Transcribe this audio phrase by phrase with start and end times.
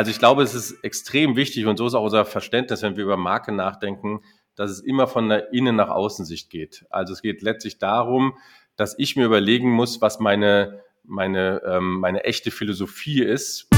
[0.00, 3.04] Also ich glaube, es ist extrem wichtig und so ist auch unser Verständnis, wenn wir
[3.04, 4.22] über Marke nachdenken,
[4.54, 6.86] dass es immer von der Innen nach Außensicht geht.
[6.88, 8.32] Also es geht letztlich darum,
[8.76, 13.68] dass ich mir überlegen muss, was meine, meine, ähm, meine echte Philosophie ist.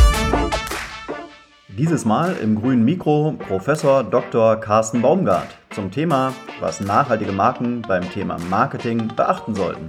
[1.66, 4.54] Dieses Mal im grünen Mikro Professor Dr.
[4.60, 9.88] Carsten Baumgart zum Thema, was nachhaltige Marken beim Thema Marketing beachten sollten.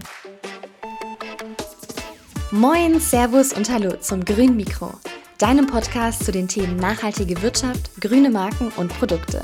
[2.50, 4.94] Moin, Servus und Hallo zum grünen Mikro,
[5.44, 9.44] deinem Podcast zu den Themen nachhaltige Wirtschaft, grüne Marken und Produkte.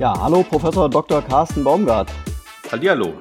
[0.00, 1.22] Ja, hallo Professor Dr.
[1.22, 2.10] Carsten Baumgart.
[2.72, 3.12] Hallihallo.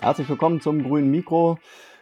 [0.00, 1.58] Herzlich willkommen zum grünen Mikro.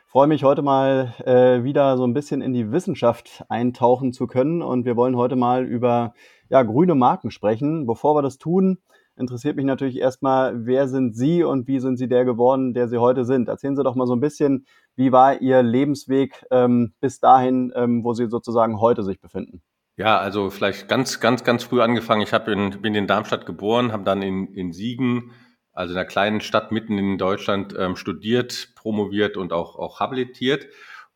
[0.06, 4.26] Ich freue mich heute mal äh, wieder so ein bisschen in die Wissenschaft eintauchen zu
[4.26, 6.14] können und wir wollen heute mal über
[6.48, 7.86] ja, grüne Marken sprechen.
[7.86, 8.78] Bevor wir das tun,
[9.18, 12.98] interessiert mich natürlich erstmal, wer sind Sie und wie sind Sie der geworden, der Sie
[12.98, 13.48] heute sind?
[13.48, 14.66] Erzählen Sie doch mal so ein bisschen,
[14.96, 19.62] wie war Ihr Lebensweg ähm, bis dahin, ähm, wo Sie sozusagen heute sich befinden?
[19.96, 22.22] Ja, also vielleicht ganz, ganz, ganz früh angefangen.
[22.22, 25.32] Ich habe in, bin in Darmstadt geboren, habe dann in, in Siegen
[25.78, 30.66] also in einer kleinen Stadt mitten in Deutschland ähm, studiert, promoviert und auch, auch habilitiert.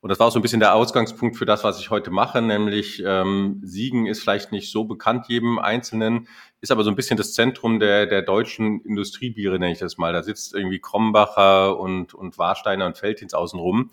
[0.03, 2.43] Und das war auch so ein bisschen der Ausgangspunkt für das, was ich heute mache,
[2.43, 6.27] nämlich ähm, Siegen ist vielleicht nicht so bekannt jedem Einzelnen,
[6.61, 10.13] ist aber so ein bisschen das Zentrum der, der deutschen Industriebiere, nenne ich das mal.
[10.13, 13.91] Da sitzt irgendwie Krombacher und, und Warsteiner und Feldhins außenrum.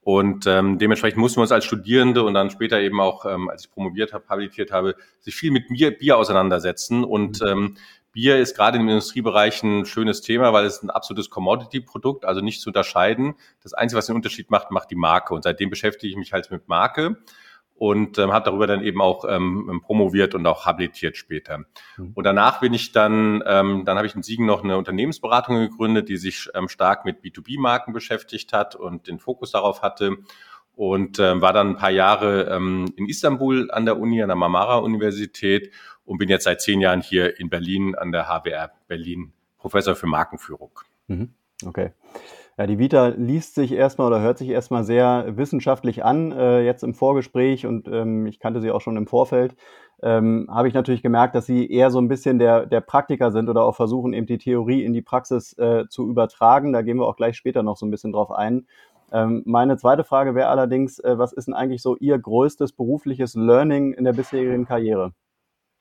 [0.00, 3.64] Und ähm, dementsprechend mussten wir uns als Studierende und dann später eben auch, ähm, als
[3.64, 7.02] ich promoviert habe, habilitiert habe, sich viel mit Bier, Bier auseinandersetzen.
[7.02, 7.76] Und ähm,
[8.18, 12.60] Bier ist gerade im Industriebereich ein schönes Thema, weil es ein absolutes Commodity-Produkt, also nicht
[12.60, 13.36] zu unterscheiden.
[13.62, 15.34] Das Einzige, was den Unterschied macht, macht die Marke.
[15.34, 17.18] Und seitdem beschäftige ich mich halt mit Marke
[17.76, 21.58] und ähm, habe darüber dann eben auch ähm, promoviert und auch habilitiert später.
[21.96, 22.10] Mhm.
[22.14, 26.08] Und danach bin ich dann, ähm, dann habe ich in Siegen noch eine Unternehmensberatung gegründet,
[26.08, 30.16] die sich ähm, stark mit B2B-Marken beschäftigt hat und den Fokus darauf hatte
[30.74, 34.36] und ähm, war dann ein paar Jahre ähm, in Istanbul an der Uni, an der
[34.36, 35.72] Marmara-Universität
[36.08, 40.06] und bin jetzt seit zehn Jahren hier in Berlin an der HWR Berlin Professor für
[40.06, 40.70] Markenführung.
[41.06, 41.34] Mhm.
[41.66, 41.90] Okay.
[42.56, 46.82] Ja, die Vita liest sich erstmal oder hört sich erstmal sehr wissenschaftlich an, äh, jetzt
[46.82, 49.54] im Vorgespräch und ähm, ich kannte sie auch schon im Vorfeld.
[50.02, 53.48] Ähm, habe ich natürlich gemerkt, dass sie eher so ein bisschen der, der Praktiker sind
[53.48, 56.72] oder auch versuchen, eben die Theorie in die Praxis äh, zu übertragen.
[56.72, 58.66] Da gehen wir auch gleich später noch so ein bisschen drauf ein.
[59.12, 63.34] Ähm, meine zweite Frage wäre allerdings, äh, was ist denn eigentlich so Ihr größtes berufliches
[63.34, 65.12] Learning in der bisherigen Karriere?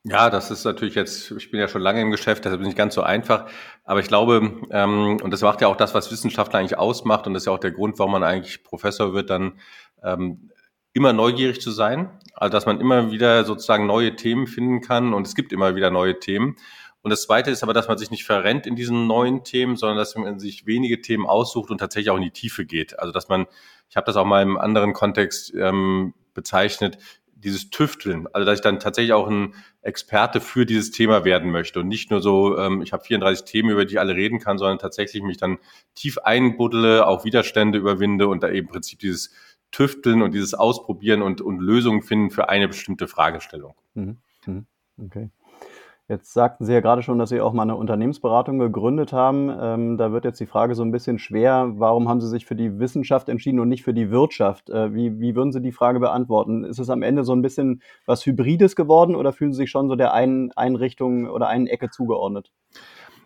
[0.09, 2.95] Ja, das ist natürlich jetzt, ich bin ja schon lange im Geschäft, deshalb nicht ganz
[2.95, 3.49] so einfach.
[3.83, 7.33] Aber ich glaube, ähm, und das macht ja auch das, was Wissenschaftler eigentlich ausmacht, und
[7.33, 9.59] das ist ja auch der Grund, warum man eigentlich Professor wird, dann
[10.01, 10.51] ähm,
[10.93, 12.09] immer neugierig zu sein.
[12.33, 15.91] Also dass man immer wieder sozusagen neue Themen finden kann und es gibt immer wieder
[15.91, 16.55] neue Themen.
[17.01, 19.97] Und das Zweite ist aber, dass man sich nicht verrennt in diesen neuen Themen, sondern
[19.97, 22.97] dass man sich wenige Themen aussucht und tatsächlich auch in die Tiefe geht.
[22.97, 23.45] Also dass man,
[23.89, 26.97] ich habe das auch mal im anderen Kontext ähm, bezeichnet,
[27.39, 31.79] dieses Tüfteln, also dass ich dann tatsächlich auch ein Experte für dieses Thema werden möchte
[31.79, 34.57] und nicht nur so, ähm, ich habe 34 Themen, über die ich alle reden kann,
[34.57, 35.59] sondern tatsächlich mich dann
[35.93, 39.31] tief einbuddle, auch Widerstände überwinde und da eben im Prinzip dieses
[39.71, 43.75] Tüfteln und dieses Ausprobieren und, und Lösungen finden für eine bestimmte Fragestellung.
[43.93, 44.17] Mhm.
[44.45, 44.65] mhm.
[44.99, 45.29] Okay.
[46.09, 49.51] Jetzt sagten Sie ja gerade schon, dass Sie auch mal eine Unternehmensberatung gegründet haben.
[49.59, 52.55] Ähm, da wird jetzt die Frage so ein bisschen schwer, warum haben Sie sich für
[52.55, 54.69] die Wissenschaft entschieden und nicht für die Wirtschaft?
[54.69, 56.63] Äh, wie, wie würden Sie die Frage beantworten?
[56.63, 59.89] Ist es am Ende so ein bisschen was Hybrides geworden oder fühlen Sie sich schon
[59.89, 62.51] so der einen Einrichtung oder einen Ecke zugeordnet?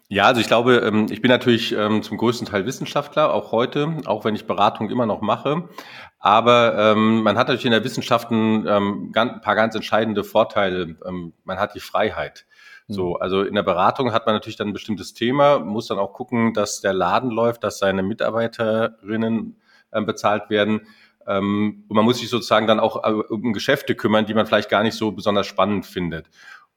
[0.08, 3.98] Ja, also ich glaube, ähm, ich bin natürlich ähm, zum größten Teil Wissenschaftler, auch heute,
[4.08, 5.70] auch wenn ich Beratung immer noch mache.
[6.18, 10.98] Aber ähm, man hat natürlich in der Wissenschaft ein, ein paar ganz entscheidende Vorteile.
[11.44, 12.46] Man hat die Freiheit.
[12.88, 13.18] So, mhm.
[13.20, 16.54] also in der Beratung hat man natürlich dann ein bestimmtes Thema, muss dann auch gucken,
[16.54, 19.62] dass der Laden läuft, dass seine Mitarbeiterinnen
[19.92, 20.82] äh, bezahlt werden.
[21.28, 24.70] Ähm, und man muss sich sozusagen dann auch äh, um Geschäfte kümmern, die man vielleicht
[24.70, 26.30] gar nicht so besonders spannend findet.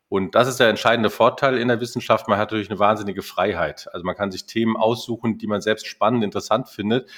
[0.09, 2.29] Und das ist der entscheidende Vorteil in der Wissenschaft.
[2.29, 3.89] Man hat natürlich eine wahnsinnige Freiheit.
[3.93, 7.11] Also man kann sich Themen aussuchen, die man selbst spannend, interessant findet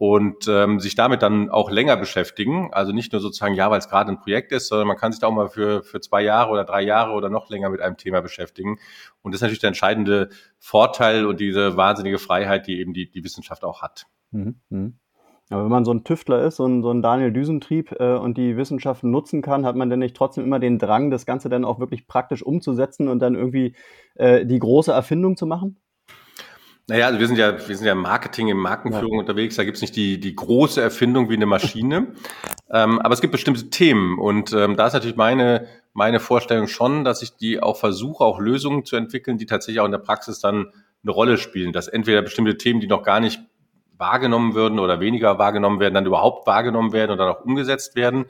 [0.00, 2.72] und ähm, sich damit dann auch länger beschäftigen.
[2.72, 5.20] Also nicht nur sozusagen, ja, weil es gerade ein Projekt ist, sondern man kann sich
[5.20, 7.98] da auch mal für, für zwei Jahre oder drei Jahre oder noch länger mit einem
[7.98, 8.78] Thema beschäftigen.
[9.20, 13.22] Und das ist natürlich der entscheidende Vorteil und diese wahnsinnige Freiheit, die eben die, die
[13.24, 14.06] Wissenschaft auch hat.
[14.30, 14.58] Mhm.
[14.70, 14.94] mhm.
[15.50, 18.38] Aber wenn man so ein Tüftler ist, so ein, so ein Daniel Düsentrieb äh, und
[18.38, 21.66] die Wissenschaft nutzen kann, hat man denn nicht trotzdem immer den Drang, das Ganze dann
[21.66, 23.74] auch wirklich praktisch umzusetzen und dann irgendwie
[24.14, 25.76] äh, die große Erfindung zu machen?
[26.90, 29.20] Naja, also wir sind ja, wir sind ja im Marketing, im Markenführung ja.
[29.20, 29.54] unterwegs.
[29.54, 32.08] Da gibt's nicht die, die große Erfindung wie eine Maschine.
[32.72, 34.18] ähm, aber es gibt bestimmte Themen.
[34.18, 38.40] Und ähm, da ist natürlich meine, meine Vorstellung schon, dass ich die auch versuche, auch
[38.40, 40.72] Lösungen zu entwickeln, die tatsächlich auch in der Praxis dann
[41.04, 41.72] eine Rolle spielen.
[41.72, 43.40] Dass entweder bestimmte Themen, die noch gar nicht
[43.96, 48.24] wahrgenommen würden oder weniger wahrgenommen werden, dann überhaupt wahrgenommen werden und dann auch umgesetzt werden.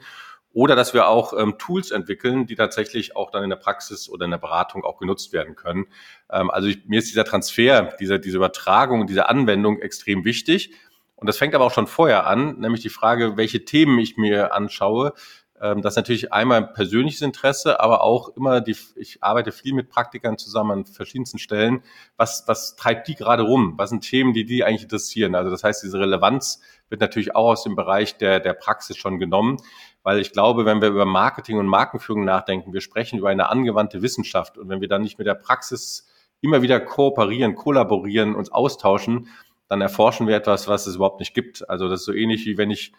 [0.53, 4.25] Oder dass wir auch ähm, Tools entwickeln, die tatsächlich auch dann in der Praxis oder
[4.25, 5.85] in der Beratung auch genutzt werden können.
[6.29, 10.73] Ähm, also ich, mir ist dieser Transfer, diese, diese Übertragung, diese Anwendung extrem wichtig.
[11.15, 14.53] Und das fängt aber auch schon vorher an, nämlich die Frage, welche Themen ich mir
[14.53, 15.13] anschaue.
[15.61, 19.89] Ähm, das ist natürlich einmal persönliches Interesse, aber auch immer die, ich arbeite viel mit
[19.89, 21.83] Praktikern zusammen an verschiedensten Stellen.
[22.17, 23.75] Was, was treibt die gerade rum?
[23.77, 25.35] Was sind Themen, die die eigentlich interessieren?
[25.35, 26.59] Also das heißt, diese Relevanz
[26.89, 29.57] wird natürlich auch aus dem Bereich der, der Praxis schon genommen
[30.03, 34.01] weil ich glaube, wenn wir über Marketing und Markenführung nachdenken, wir sprechen über eine angewandte
[34.01, 36.07] Wissenschaft und wenn wir dann nicht mit der Praxis
[36.41, 39.27] immer wieder kooperieren, kollaborieren, uns austauschen,
[39.67, 41.69] dann erforschen wir etwas, was es überhaupt nicht gibt.
[41.69, 42.93] Also das ist so ähnlich wie wenn ich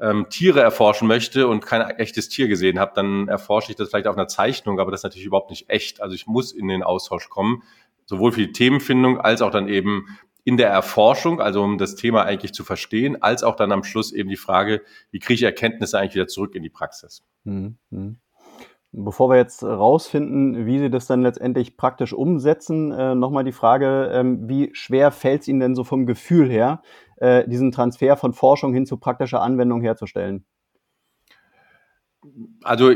[0.00, 4.06] ähm, Tiere erforschen möchte und kein echtes Tier gesehen habe, dann erforsche ich das vielleicht
[4.06, 6.00] auf einer Zeichnung, aber das ist natürlich überhaupt nicht echt.
[6.00, 7.62] Also ich muss in den Austausch kommen,
[8.06, 12.24] sowohl für die Themenfindung als auch dann eben in der Erforschung, also um das Thema
[12.24, 15.98] eigentlich zu verstehen, als auch dann am Schluss eben die Frage, wie kriege ich Erkenntnisse
[15.98, 17.22] eigentlich wieder zurück in die Praxis.
[17.44, 17.76] Mhm.
[18.92, 24.10] Bevor wir jetzt rausfinden, wie Sie das dann letztendlich praktisch umsetzen, äh, nochmal die Frage,
[24.12, 26.82] ähm, wie schwer fällt es Ihnen denn so vom Gefühl her,
[27.16, 30.44] äh, diesen Transfer von Forschung hin zu praktischer Anwendung herzustellen?
[32.64, 32.92] Also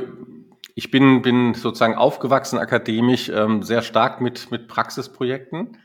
[0.75, 5.79] ich bin, bin sozusagen aufgewachsen akademisch, ähm, sehr stark mit, mit Praxisprojekten.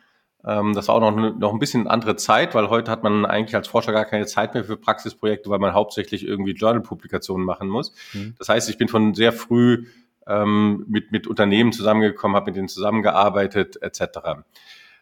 [0.46, 3.56] Ähm, das war auch noch, noch ein bisschen andere Zeit, weil heute hat man eigentlich
[3.56, 7.94] als Forscher gar keine Zeit mehr für Praxisprojekte, weil man hauptsächlich irgendwie Journal-Publikationen machen muss.
[8.14, 8.36] Mhm.
[8.38, 9.88] Das heißt, ich bin von sehr früh
[10.28, 14.44] ähm, mit, mit Unternehmen zusammengekommen, habe mit denen zusammengearbeitet etc.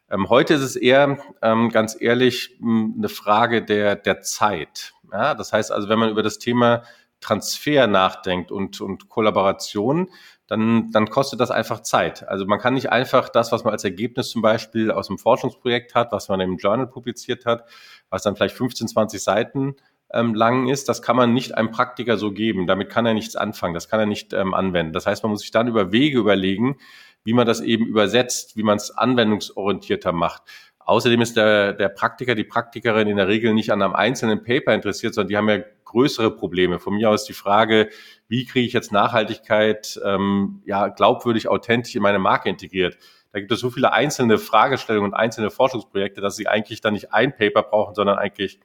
[0.10, 4.94] Ähm, heute ist es eher, ähm, ganz ehrlich, eine Frage der, der Zeit.
[5.12, 6.84] Ja, das heißt also, wenn man über das Thema
[7.20, 10.10] Transfer nachdenkt und, und Kollaboration,
[10.48, 12.28] dann, dann kostet das einfach Zeit.
[12.28, 15.94] Also man kann nicht einfach das, was man als Ergebnis zum Beispiel aus einem Forschungsprojekt
[15.94, 17.66] hat, was man im Journal publiziert hat,
[18.10, 19.76] was dann vielleicht 15, 20 Seiten
[20.14, 22.66] ähm, lang ist, das kann man nicht einem Praktiker so geben.
[22.66, 24.94] Damit kann er nichts anfangen, das kann er nicht ähm, anwenden.
[24.94, 26.78] Das heißt, man muss sich dann über Wege überlegen,
[27.24, 30.44] wie man das eben übersetzt, wie man es anwendungsorientierter macht.
[30.80, 34.74] Außerdem ist der, der Praktiker, die Praktikerin in der Regel nicht an einem einzelnen Paper
[34.74, 36.80] interessiert, sondern die haben ja größere Probleme.
[36.80, 37.90] Von mir aus die Frage,
[38.28, 42.98] wie kriege ich jetzt Nachhaltigkeit ähm, ja glaubwürdig, authentisch in meine Marke integriert?
[43.32, 47.14] Da gibt es so viele einzelne Fragestellungen und einzelne Forschungsprojekte, dass sie eigentlich dann nicht
[47.14, 48.60] ein Paper brauchen, sondern eigentlich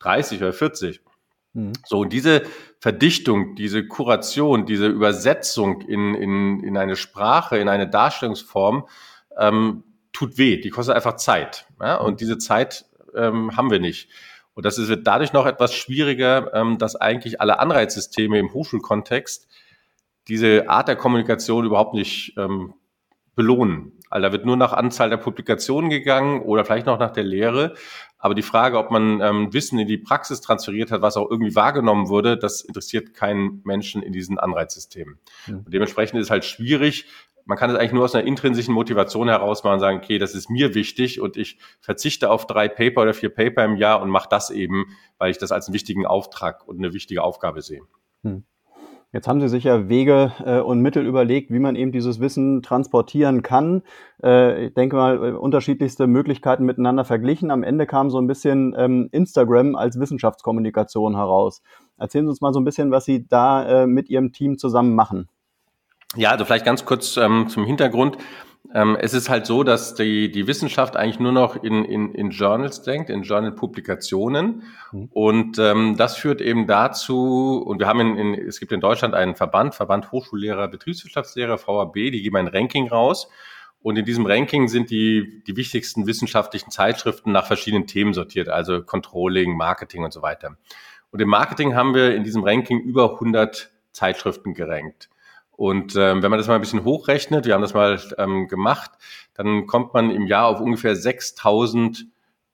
[0.00, 1.00] 30 oder 40.
[1.52, 1.72] Mhm.
[1.84, 2.42] So, und diese
[2.80, 8.86] Verdichtung, diese Kuration, diese Übersetzung in, in, in eine Sprache, in eine Darstellungsform,
[9.38, 11.66] ähm, tut weh, die kostet einfach Zeit.
[11.80, 11.96] Ja?
[11.96, 12.16] Und mhm.
[12.18, 14.08] diese Zeit ähm, haben wir nicht.
[14.56, 19.46] Und das ist, wird dadurch noch etwas schwieriger, ähm, dass eigentlich alle Anreizsysteme im Hochschulkontext
[20.28, 22.72] diese Art der Kommunikation überhaupt nicht ähm,
[23.34, 23.92] belohnen.
[24.08, 27.74] Also da wird nur nach Anzahl der Publikationen gegangen oder vielleicht noch nach der Lehre.
[28.18, 31.54] Aber die Frage, ob man ähm, Wissen in die Praxis transferiert hat, was auch irgendwie
[31.54, 35.18] wahrgenommen wurde, das interessiert keinen Menschen in diesen Anreizsystemen.
[35.46, 35.58] Mhm.
[35.66, 37.04] Und dementsprechend ist es halt schwierig,
[37.46, 40.34] man kann es eigentlich nur aus einer intrinsischen Motivation heraus machen und sagen, okay, das
[40.34, 44.10] ist mir wichtig und ich verzichte auf drei Paper oder vier Paper im Jahr und
[44.10, 44.84] mache das eben,
[45.18, 47.82] weil ich das als einen wichtigen Auftrag und eine wichtige Aufgabe sehe.
[48.24, 48.44] Hm.
[49.12, 52.60] Jetzt haben Sie sich ja Wege äh, und Mittel überlegt, wie man eben dieses Wissen
[52.60, 53.82] transportieren kann.
[54.22, 57.52] Äh, ich denke mal, äh, unterschiedlichste Möglichkeiten miteinander verglichen.
[57.52, 61.62] Am Ende kam so ein bisschen ähm, Instagram als Wissenschaftskommunikation heraus.
[61.96, 65.28] Erzählen Sie uns mal so ein bisschen, was Sie da mit Ihrem Team zusammen machen.
[66.14, 68.16] Ja, also vielleicht ganz kurz ähm, zum Hintergrund.
[68.74, 72.30] Ähm, es ist halt so, dass die, die Wissenschaft eigentlich nur noch in, in, in
[72.30, 74.62] Journals denkt, in Journal-Publikationen.
[74.92, 75.08] Mhm.
[75.12, 79.14] Und ähm, das führt eben dazu, und wir haben in, in, es gibt in Deutschland
[79.14, 83.28] einen Verband, Verband Hochschullehrer, Betriebswirtschaftslehrer, VAB, die geben ein Ranking raus.
[83.82, 88.82] Und in diesem Ranking sind die, die wichtigsten wissenschaftlichen Zeitschriften nach verschiedenen Themen sortiert, also
[88.82, 90.56] Controlling, Marketing und so weiter.
[91.12, 95.08] Und im Marketing haben wir in diesem Ranking über 100 Zeitschriften gerankt.
[95.56, 98.90] Und ähm, wenn man das mal ein bisschen hochrechnet, wir haben das mal ähm, gemacht,
[99.34, 102.06] dann kommt man im Jahr auf ungefähr 6000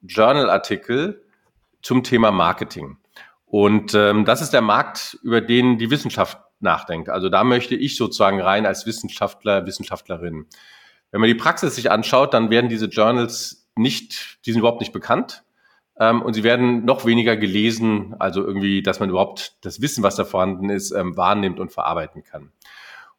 [0.03, 1.25] Journal-Artikel
[1.83, 2.97] zum Thema Marketing.
[3.45, 7.09] Und ähm, das ist der Markt, über den die Wissenschaft nachdenkt.
[7.09, 10.47] Also da möchte ich sozusagen rein als Wissenschaftler, Wissenschaftlerin.
[11.11, 14.93] Wenn man die Praxis sich anschaut, dann werden diese Journals nicht, die sind überhaupt nicht
[14.93, 15.43] bekannt.
[15.99, 20.17] Ähm, und sie werden noch weniger gelesen, also irgendwie, dass man überhaupt das Wissen, was
[20.17, 22.53] da vorhanden ist, ähm, wahrnimmt und verarbeiten kann.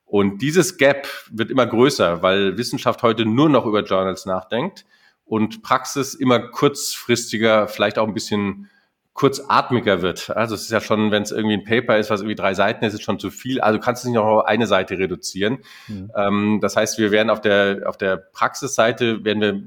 [0.05, 4.85] Und dieses Gap wird immer größer, weil Wissenschaft heute nur noch über Journals nachdenkt
[5.25, 8.69] und Praxis immer kurzfristiger, vielleicht auch ein bisschen
[9.13, 10.31] kurzatmiger wird.
[10.31, 12.83] Also es ist ja schon, wenn es irgendwie ein Paper ist, was irgendwie drei Seiten
[12.83, 13.61] ist, ist schon zu viel.
[13.61, 15.59] Also du kannst es nicht noch auf eine Seite reduzieren.
[15.87, 16.11] Mhm.
[16.15, 19.63] Ähm, das heißt, wir werden auf der, auf der Praxisseite werden wir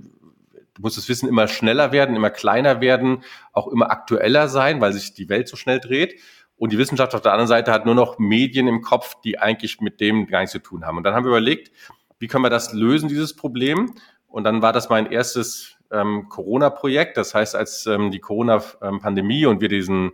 [0.78, 5.14] muss das Wissen immer schneller werden, immer kleiner werden, auch immer aktueller sein, weil sich
[5.14, 6.20] die Welt so schnell dreht.
[6.58, 9.80] Und die Wissenschaft auf der anderen Seite hat nur noch Medien im Kopf, die eigentlich
[9.80, 10.96] mit dem gar nichts zu tun haben.
[10.96, 11.70] Und dann haben wir überlegt,
[12.18, 13.94] wie können wir das lösen, dieses Problem?
[14.28, 17.16] Und dann war das mein erstes ähm, Corona-Projekt.
[17.16, 20.12] Das heißt, als ähm, die Corona-Pandemie und wir diesen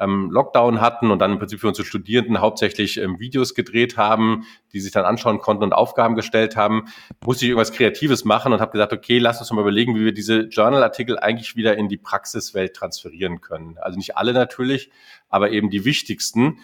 [0.00, 4.44] ähm, Lockdown hatten und dann im Prinzip für unsere Studierenden hauptsächlich ähm, Videos gedreht haben,
[4.72, 6.86] die sich dann anschauen konnten und Aufgaben gestellt haben,
[7.24, 10.12] musste ich irgendwas Kreatives machen und habe gesagt, okay, lass uns mal überlegen, wie wir
[10.12, 13.76] diese Journal-Artikel eigentlich wieder in die Praxiswelt transferieren können.
[13.78, 14.90] Also nicht alle natürlich,
[15.28, 16.58] aber eben die wichtigsten.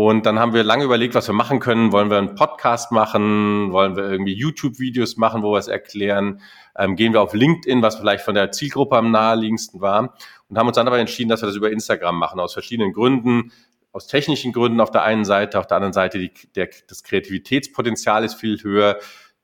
[0.00, 1.90] Und dann haben wir lange überlegt, was wir machen können.
[1.90, 3.72] Wollen wir einen Podcast machen?
[3.72, 6.40] Wollen wir irgendwie YouTube-Videos machen, wo wir es erklären?
[6.76, 10.14] Ähm, gehen wir auf LinkedIn, was vielleicht von der Zielgruppe am naheliegendsten war?
[10.48, 13.50] Und haben uns dann aber entschieden, dass wir das über Instagram machen, aus verschiedenen Gründen.
[13.90, 18.22] Aus technischen Gründen auf der einen Seite, auf der anderen Seite die, der, das Kreativitätspotenzial
[18.22, 19.00] ist viel höher.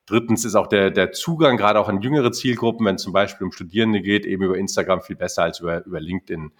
[0.07, 3.45] Drittens ist auch der, der Zugang, gerade auch an jüngere Zielgruppen, wenn es zum Beispiel
[3.45, 6.53] um Studierende geht, eben über Instagram viel besser als über, über LinkedIn.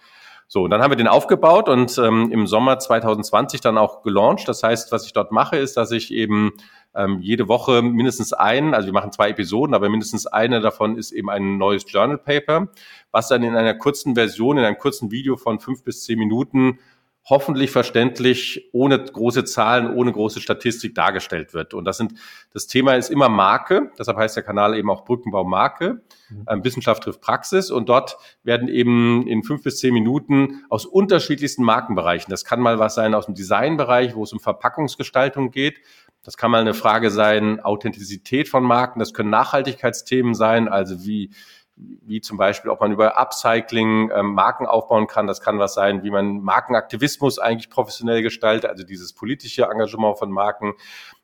[0.47, 4.47] So, dann haben wir den aufgebaut und ähm, im Sommer 2020 dann auch gelauncht.
[4.47, 6.51] Das heißt, was ich dort mache, ist, dass ich eben
[6.93, 11.11] ähm, jede Woche mindestens einen, also wir machen zwei Episoden, aber mindestens eine davon ist
[11.11, 12.67] eben ein neues Journal Paper,
[13.11, 16.79] was dann in einer kurzen Version, in einem kurzen Video von fünf bis zehn Minuten
[17.27, 21.73] hoffentlich verständlich, ohne große Zahlen, ohne große Statistik dargestellt wird.
[21.73, 22.13] Und das sind,
[22.53, 23.91] das Thema ist immer Marke.
[23.97, 26.03] Deshalb heißt der Kanal eben auch Brückenbau Marke.
[26.29, 26.45] Mhm.
[26.47, 27.71] Ähm, Wissenschaft trifft Praxis.
[27.71, 32.77] Und dort werden eben in fünf bis zehn Minuten aus unterschiedlichsten Markenbereichen, das kann mal
[32.77, 35.79] was sein aus dem Designbereich, wo es um Verpackungsgestaltung geht.
[36.21, 38.99] Das kann mal eine Frage sein, Authentizität von Marken.
[38.99, 41.31] Das können Nachhaltigkeitsthemen sein, also wie,
[41.77, 45.27] wie zum Beispiel, ob man über Upcycling ähm, Marken aufbauen kann.
[45.27, 50.31] Das kann was sein, wie man Markenaktivismus eigentlich professionell gestaltet, also dieses politische Engagement von
[50.31, 50.73] Marken.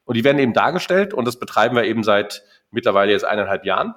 [0.03, 3.95] Und die werden eben dargestellt und das betreiben wir eben seit mittlerweile jetzt eineinhalb Jahren.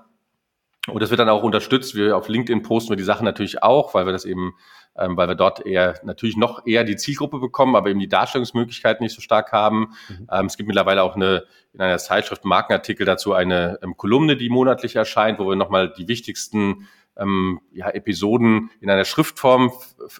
[0.86, 1.94] Und das wird dann auch unterstützt.
[1.94, 4.54] Wir auf LinkedIn posten wir die Sachen natürlich auch, weil wir das eben,
[4.96, 9.02] ähm, weil wir dort eher natürlich noch eher die Zielgruppe bekommen, aber eben die Darstellungsmöglichkeiten
[9.02, 9.94] nicht so stark haben.
[10.08, 10.28] Mhm.
[10.30, 14.48] Ähm, es gibt mittlerweile auch eine in einer Zeitschrift Markenartikel dazu eine ähm, Kolumne, die
[14.48, 16.86] monatlich erscheint, wo wir nochmal die wichtigsten
[17.16, 19.72] ähm, ja, Episoden in einer Schriftform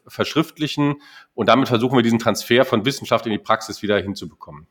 [0.07, 0.97] verschriftlichen
[1.35, 4.66] und damit versuchen wir diesen Transfer von Wissenschaft in die Praxis wieder hinzubekommen.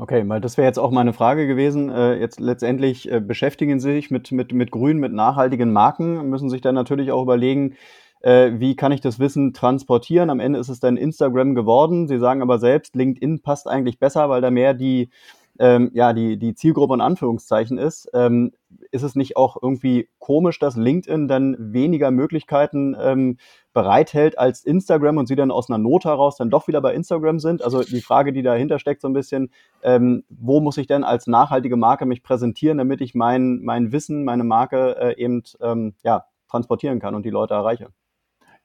[0.00, 1.90] Okay, weil das wäre jetzt auch meine Frage gewesen.
[1.90, 6.48] Äh, jetzt letztendlich äh, beschäftigen Sie sich mit, mit, mit grün, mit nachhaltigen Marken, müssen
[6.50, 7.74] sich dann natürlich auch überlegen,
[8.20, 10.30] äh, wie kann ich das Wissen transportieren.
[10.30, 12.08] Am Ende ist es dann Instagram geworden.
[12.08, 15.10] Sie sagen aber selbst, LinkedIn passt eigentlich besser, weil da mehr die,
[15.58, 18.08] ähm, ja, die, die Zielgruppe in Anführungszeichen ist.
[18.14, 18.52] Ähm,
[18.90, 23.38] ist es nicht auch irgendwie komisch, dass LinkedIn dann weniger Möglichkeiten ähm,
[23.72, 27.38] bereithält als Instagram und sie dann aus einer Not heraus dann doch wieder bei Instagram
[27.38, 27.62] sind?
[27.62, 29.50] Also die Frage, die dahinter steckt, so ein bisschen,
[29.82, 34.24] ähm, wo muss ich denn als nachhaltige Marke mich präsentieren, damit ich mein, mein Wissen,
[34.24, 37.88] meine Marke äh, eben ähm, ja, transportieren kann und die Leute erreiche?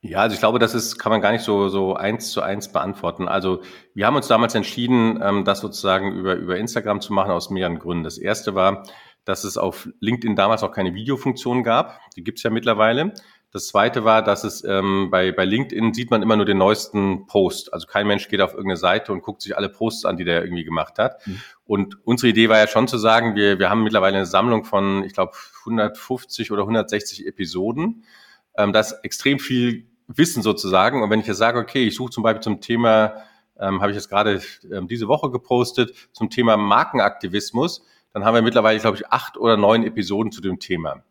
[0.06, 2.70] Ja, also ich glaube, das ist, kann man gar nicht so, so eins zu eins
[2.70, 3.30] beantworten.
[3.30, 3.62] Also
[3.94, 7.80] wir haben uns damals entschieden, ähm, das sozusagen über, über Instagram zu machen aus mehreren
[7.80, 8.04] Gründen.
[8.04, 8.84] Das erste war,
[9.24, 12.02] dass es auf LinkedIn damals auch keine Videofunktion gab.
[12.18, 13.14] Die gibt's ja mittlerweile.
[13.54, 17.26] Das zweite war, dass es ähm, bei, bei LinkedIn sieht man immer nur den neuesten
[17.26, 17.74] Post.
[17.74, 20.44] Also kein Mensch geht auf irgendeine Seite und guckt sich alle Posts an, die der
[20.44, 21.26] irgendwie gemacht hat.
[21.26, 21.42] Mhm.
[21.64, 25.06] Und unsere Idee war ja schon zu sagen, wir, wir haben mittlerweile eine Sammlung von,
[25.06, 25.32] ich glaube,
[25.62, 28.04] 150 oder 160 Episoden.
[28.58, 31.02] Ähm, das ist extrem viel Wissen sozusagen.
[31.02, 33.14] Und wenn ich jetzt sage, okay, ich suche zum Beispiel zum Thema,
[33.60, 34.42] ähm, habe ich jetzt gerade
[34.72, 39.58] ähm, diese Woche gepostet, zum Thema Markenaktivismus, dann haben wir mittlerweile, glaube ich, acht oder
[39.58, 41.04] neun Episoden zu dem Thema.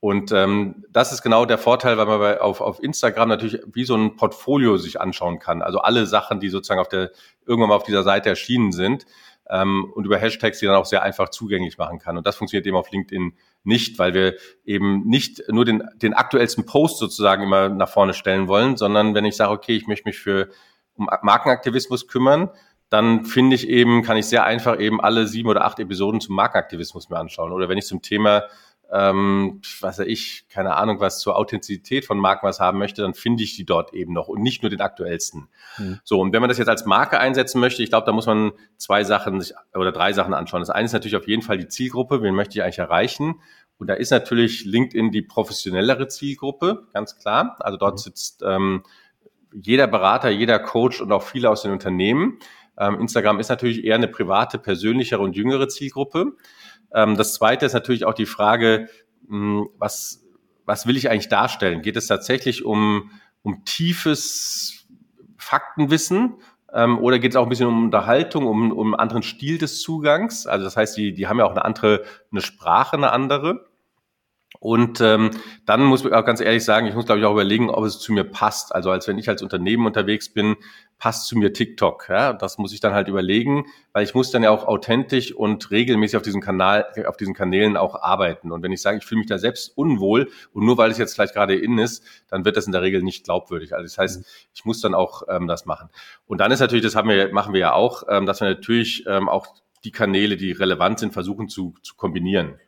[0.00, 3.84] Und ähm, das ist genau der Vorteil, weil man bei, auf, auf Instagram natürlich wie
[3.84, 5.62] so ein Portfolio sich anschauen kann.
[5.62, 7.10] Also alle Sachen, die sozusagen auf der
[7.46, 9.06] irgendwann mal auf dieser Seite erschienen sind
[9.50, 12.16] ähm, und über Hashtags die dann auch sehr einfach zugänglich machen kann.
[12.16, 13.34] Und das funktioniert eben auf LinkedIn
[13.64, 14.34] nicht, weil wir
[14.64, 19.24] eben nicht nur den, den aktuellsten Post sozusagen immer nach vorne stellen wollen, sondern wenn
[19.24, 20.48] ich sage, okay, ich möchte mich für
[20.94, 22.50] um Markenaktivismus kümmern,
[22.88, 26.36] dann finde ich eben, kann ich sehr einfach eben alle sieben oder acht Episoden zum
[26.36, 27.52] Markenaktivismus mir anschauen.
[27.52, 28.44] Oder wenn ich zum Thema
[28.92, 33.14] ähm, was weiß ich, keine Ahnung, was zur Authentizität von Marken was haben möchte, dann
[33.14, 35.48] finde ich die dort eben noch und nicht nur den aktuellsten.
[35.78, 36.00] Mhm.
[36.04, 38.52] So, und wenn man das jetzt als Marke einsetzen möchte, ich glaube, da muss man
[38.76, 40.60] zwei Sachen sich, oder drei Sachen anschauen.
[40.60, 43.40] Das eine ist natürlich auf jeden Fall die Zielgruppe, wen möchte ich eigentlich erreichen?
[43.78, 47.56] Und da ist natürlich LinkedIn die professionellere Zielgruppe, ganz klar.
[47.60, 47.98] Also dort mhm.
[47.98, 48.84] sitzt ähm,
[49.52, 52.38] jeder Berater, jeder Coach und auch viele aus den Unternehmen.
[52.78, 56.32] Ähm, Instagram ist natürlich eher eine private, persönlichere und jüngere Zielgruppe.
[56.96, 58.88] Ähm, das zweite ist natürlich auch die Frage,
[59.28, 60.24] hm, was,
[60.64, 61.82] was will ich eigentlich darstellen?
[61.82, 63.10] Geht es tatsächlich um,
[63.42, 64.88] um tiefes
[65.36, 66.38] Faktenwissen
[66.72, 69.80] ähm, oder geht es auch ein bisschen um Unterhaltung, um, um einen anderen Stil des
[69.82, 70.46] Zugangs?
[70.46, 73.65] Also das heißt, die, die haben ja auch eine andere, eine Sprache, eine andere.
[74.66, 75.30] Und ähm,
[75.64, 78.00] dann muss ich auch ganz ehrlich sagen, ich muss, glaube ich, auch überlegen, ob es
[78.00, 78.74] zu mir passt.
[78.74, 80.56] Also als wenn ich als Unternehmen unterwegs bin,
[80.98, 82.08] passt zu mir TikTok.
[82.08, 82.32] Ja?
[82.32, 86.16] Das muss ich dann halt überlegen, weil ich muss dann ja auch authentisch und regelmäßig
[86.16, 88.50] auf diesem Kanal, auf diesen Kanälen auch arbeiten.
[88.50, 91.14] Und wenn ich sage, ich fühle mich da selbst unwohl und nur weil es jetzt
[91.14, 93.72] vielleicht gerade in ist, dann wird das in der Regel nicht glaubwürdig.
[93.72, 95.90] Also das heißt, ich muss dann auch ähm, das machen.
[96.26, 99.04] Und dann ist natürlich, das haben wir, machen wir ja auch, ähm, dass wir natürlich
[99.06, 99.46] ähm, auch
[99.84, 102.58] die Kanäle, die relevant sind, versuchen zu, zu kombinieren.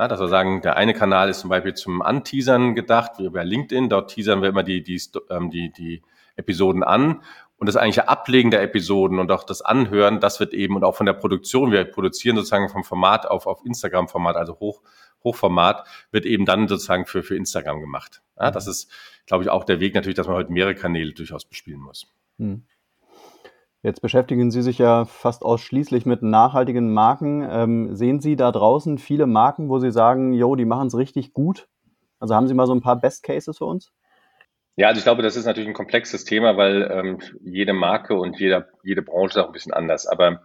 [0.00, 3.44] Ja, dass wir sagen, der eine Kanal ist zum Beispiel zum Anteasern gedacht, wie bei
[3.44, 3.90] LinkedIn.
[3.90, 6.00] Dort teasern wir immer die, die, ähm, die, die
[6.36, 7.20] Episoden an.
[7.58, 10.96] Und das eigentliche Ablegen der Episoden und auch das Anhören, das wird eben und auch
[10.96, 14.80] von der Produktion, wir produzieren sozusagen vom Format auf, auf Instagram-Format, also Hoch,
[15.22, 18.22] Hochformat, wird eben dann sozusagen für, für Instagram gemacht.
[18.38, 18.90] Ja, das ist,
[19.26, 22.06] glaube ich, auch der Weg natürlich, dass man heute mehrere Kanäle durchaus bespielen muss.
[22.38, 22.64] Hm.
[23.82, 27.46] Jetzt beschäftigen Sie sich ja fast ausschließlich mit nachhaltigen Marken.
[27.50, 31.32] Ähm, sehen Sie da draußen viele Marken, wo Sie sagen, jo, die machen es richtig
[31.32, 31.66] gut?
[32.18, 33.90] Also haben Sie mal so ein paar Best Cases für uns?
[34.76, 38.38] Ja, also ich glaube, das ist natürlich ein komplexes Thema, weil ähm, jede Marke und
[38.38, 40.06] jeder, jede Branche ist auch ein bisschen anders.
[40.06, 40.42] Aber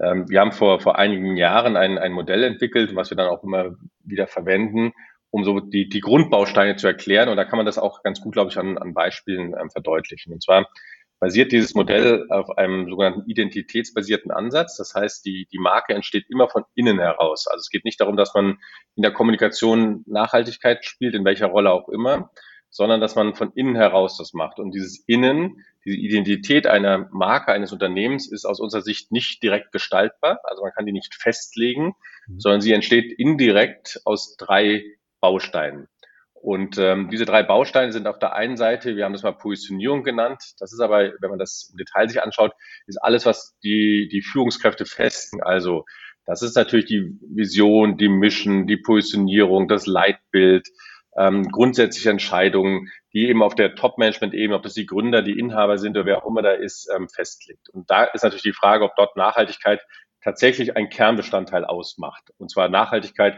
[0.00, 3.44] ähm, wir haben vor, vor einigen Jahren ein, ein Modell entwickelt, was wir dann auch
[3.44, 4.92] immer wieder verwenden,
[5.30, 7.28] um so die, die Grundbausteine zu erklären.
[7.28, 10.32] Und da kann man das auch ganz gut, glaube ich, an, an Beispielen ähm, verdeutlichen.
[10.32, 10.66] Und zwar
[11.22, 14.76] basiert dieses Modell auf einem sogenannten identitätsbasierten Ansatz.
[14.76, 17.46] Das heißt, die, die Marke entsteht immer von innen heraus.
[17.46, 18.58] Also es geht nicht darum, dass man
[18.96, 22.32] in der Kommunikation Nachhaltigkeit spielt, in welcher Rolle auch immer,
[22.70, 24.58] sondern dass man von innen heraus das macht.
[24.58, 29.70] Und dieses Innen, diese Identität einer Marke, eines Unternehmens ist aus unserer Sicht nicht direkt
[29.70, 30.40] gestaltbar.
[30.42, 31.94] Also man kann die nicht festlegen,
[32.26, 32.40] mhm.
[32.40, 34.82] sondern sie entsteht indirekt aus drei
[35.20, 35.86] Bausteinen.
[36.42, 40.02] Und ähm, diese drei Bausteine sind auf der einen Seite, wir haben das mal Positionierung
[40.02, 40.42] genannt.
[40.58, 42.52] Das ist aber, wenn man das im Detail sich anschaut,
[42.88, 45.40] ist alles, was die, die Führungskräfte festen.
[45.40, 45.84] Also
[46.26, 50.66] das ist natürlich die Vision, die Mission, die Positionierung, das Leitbild,
[51.16, 55.96] ähm, grundsätzliche Entscheidungen, die eben auf der Top-Management-Ebene, ob das die Gründer, die Inhaber sind
[55.96, 57.68] oder wer auch immer da ist, ähm, festlegt.
[57.68, 59.80] Und da ist natürlich die Frage, ob dort Nachhaltigkeit
[60.24, 62.32] tatsächlich ein Kernbestandteil ausmacht.
[62.38, 63.36] Und zwar Nachhaltigkeit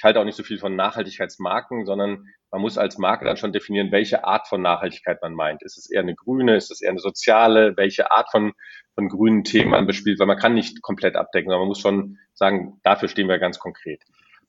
[0.00, 3.52] ich halte auch nicht so viel von Nachhaltigkeitsmarken, sondern man muss als Marke dann schon
[3.52, 5.62] definieren, welche Art von Nachhaltigkeit man meint.
[5.62, 8.54] Ist es eher eine grüne, ist es eher eine soziale, welche Art von,
[8.94, 12.16] von grünen Themen man bespielt, weil man kann nicht komplett abdecken, sondern man muss schon
[12.32, 14.02] sagen, dafür stehen wir ganz konkret.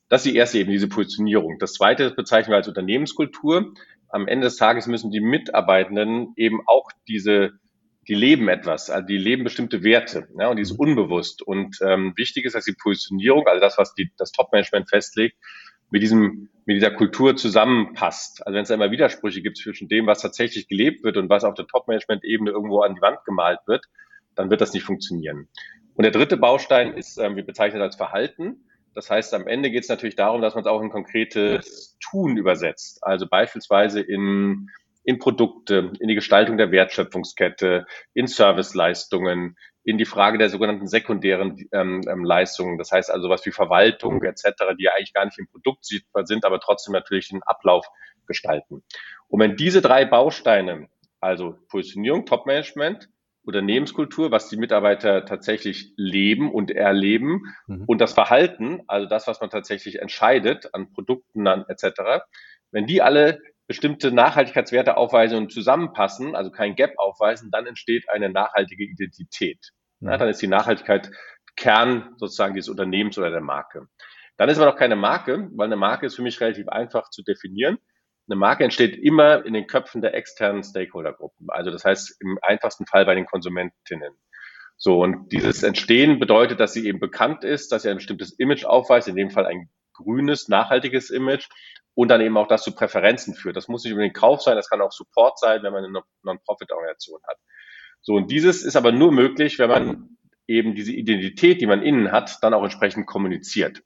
[0.08, 1.60] Das ist die erste Ebene, diese Positionierung.
[1.60, 3.74] Das zweite bezeichnen wir als Unternehmenskultur.
[4.08, 7.52] Am Ende des Tages müssen die Mitarbeitenden eben auch diese
[8.08, 11.42] die leben etwas, also die leben bestimmte Werte, ja, und die ist unbewusst.
[11.42, 15.38] Und ähm, wichtig ist, dass die Positionierung, also das, was die, das Top-Management festlegt,
[15.92, 18.46] mit diesem, mit dieser Kultur zusammenpasst.
[18.46, 21.44] Also wenn es da immer Widersprüche gibt zwischen dem, was tatsächlich gelebt wird und was
[21.44, 23.86] auf der Top-Management-Ebene irgendwo an die Wand gemalt wird,
[24.36, 25.48] dann wird das nicht funktionieren.
[25.94, 28.66] Und der dritte Baustein ist, ähm, wir bezeichnen als Verhalten.
[28.96, 32.38] Das heißt, am Ende geht es natürlich darum, dass man es auch in konkretes Tun
[32.38, 33.04] übersetzt.
[33.04, 34.70] Also beispielsweise in
[35.04, 41.58] in Produkte, in die Gestaltung der Wertschöpfungskette, in Serviceleistungen, in die Frage der sogenannten sekundären
[41.72, 42.78] ähm, ähm, Leistungen.
[42.78, 44.44] Das heißt also was wie Verwaltung etc.,
[44.78, 47.88] die ja eigentlich gar nicht im Produkt sichtbar sind, aber trotzdem natürlich den Ablauf
[48.28, 48.84] gestalten.
[49.28, 50.88] Und wenn diese drei Bausteine,
[51.20, 53.10] also Positionierung, Top-Management,
[53.44, 57.86] Unternehmenskultur, was die Mitarbeiter tatsächlich leben und erleben mhm.
[57.88, 62.24] und das Verhalten, also das, was man tatsächlich entscheidet an Produkten an, etc.,
[62.72, 68.30] wenn die alle bestimmte Nachhaltigkeitswerte aufweisen und zusammenpassen, also kein Gap aufweisen, dann entsteht eine
[68.30, 69.72] nachhaltige Identität.
[70.02, 71.10] Ja, dann ist die Nachhaltigkeit
[71.56, 73.88] Kern sozusagen dieses Unternehmens oder der Marke.
[74.36, 77.24] Dann ist aber noch keine Marke, weil eine Marke ist für mich relativ einfach zu
[77.24, 77.78] definieren.
[78.28, 81.48] Eine Marke entsteht immer in den Köpfen der externen Stakeholdergruppen.
[81.50, 84.14] Also das heißt im einfachsten Fall bei den Konsumentinnen.
[84.76, 88.66] So, und dieses Entstehen bedeutet, dass sie eben bekannt ist, dass sie ein bestimmtes Image
[88.66, 91.48] aufweist, in dem Fall ein grünes, nachhaltiges Image
[92.02, 93.56] und dann eben auch das zu Präferenzen führt.
[93.56, 97.20] Das muss nicht unbedingt Kauf sein, das kann auch Support sein, wenn man eine Non-Profit-Organisation
[97.28, 97.38] hat.
[98.02, 102.12] So, und dieses ist aber nur möglich, wenn man eben diese Identität, die man innen
[102.12, 103.84] hat, dann auch entsprechend kommuniziert.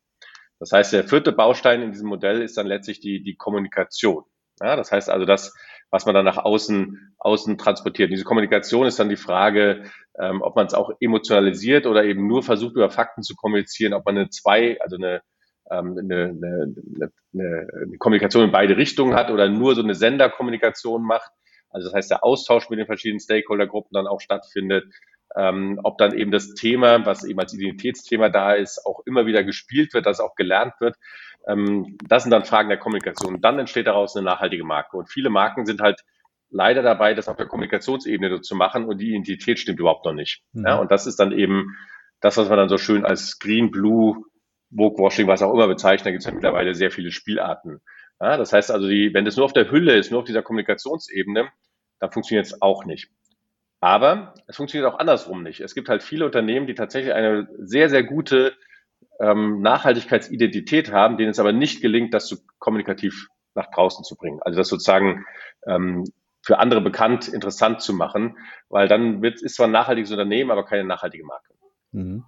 [0.61, 4.23] Das heißt, der vierte Baustein in diesem Modell ist dann letztlich die, die Kommunikation.
[4.61, 5.53] Ja, das heißt also das,
[5.89, 8.13] was man dann nach außen, außen transportiert.
[8.13, 12.43] Diese Kommunikation ist dann die Frage, ähm, ob man es auch emotionalisiert oder eben nur
[12.43, 15.21] versucht, über Fakten zu kommunizieren, ob man eine zwei, also eine
[15.71, 16.75] ähm, eine, eine,
[17.33, 21.31] eine, eine Kommunikation in beide Richtungen hat oder nur so eine Senderkommunikation macht.
[21.69, 24.85] Also das heißt, der Austausch mit den verschiedenen Stakeholdergruppen dann auch stattfindet.
[25.35, 29.43] Ähm, ob dann eben das Thema, was eben als Identitätsthema da ist, auch immer wieder
[29.43, 30.95] gespielt wird, dass auch gelernt wird.
[31.47, 33.41] Ähm, das sind dann Fragen der Kommunikation.
[33.41, 34.95] Dann entsteht daraus eine nachhaltige Marke.
[34.95, 36.05] Und viele Marken sind halt
[36.49, 40.41] leider dabei, das auf der Kommunikationsebene zu machen und die Identität stimmt überhaupt noch nicht.
[40.53, 40.65] Mhm.
[40.65, 41.75] Ja, und das ist dann eben
[42.21, 44.23] das, was man dann so schön als Green, Blue,
[44.75, 47.81] Wokewashing, was auch immer bezeichnen, da gibt es ja mittlerweile sehr viele Spielarten.
[48.19, 50.41] Ja, das heißt also, die, wenn das nur auf der Hülle ist, nur auf dieser
[50.41, 51.49] Kommunikationsebene,
[51.99, 53.09] dann funktioniert es auch nicht.
[53.81, 55.59] Aber es funktioniert auch andersrum nicht.
[55.59, 58.53] Es gibt halt viele Unternehmen, die tatsächlich eine sehr, sehr gute
[59.19, 64.39] ähm, Nachhaltigkeitsidentität haben, denen es aber nicht gelingt, das zu kommunikativ nach draußen zu bringen.
[64.41, 65.25] Also das sozusagen
[65.67, 66.05] ähm,
[66.41, 68.37] für andere bekannt, interessant zu machen,
[68.69, 71.53] weil dann wird, ist zwar ein nachhaltiges Unternehmen, aber keine nachhaltige Marke.
[71.91, 72.25] Mhm.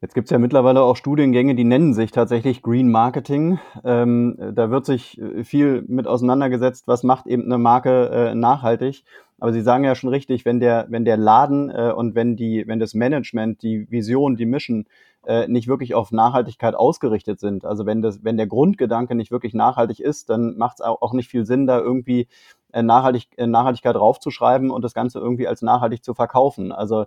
[0.00, 3.58] Jetzt gibt es ja mittlerweile auch Studiengänge, die nennen sich tatsächlich Green Marketing.
[3.82, 9.02] Ähm, da wird sich äh, viel mit auseinandergesetzt, was macht eben eine Marke äh, nachhaltig.
[9.40, 12.62] Aber Sie sagen ja schon richtig, wenn der, wenn der Laden äh, und wenn die,
[12.68, 14.86] wenn das Management, die Vision, die Mission
[15.26, 19.52] äh, nicht wirklich auf Nachhaltigkeit ausgerichtet sind, also wenn das, wenn der Grundgedanke nicht wirklich
[19.52, 22.28] nachhaltig ist, dann macht es auch nicht viel Sinn, da irgendwie
[22.72, 26.70] äh, Nachhaltig, äh, Nachhaltigkeit draufzuschreiben und das Ganze irgendwie als nachhaltig zu verkaufen.
[26.70, 27.06] Also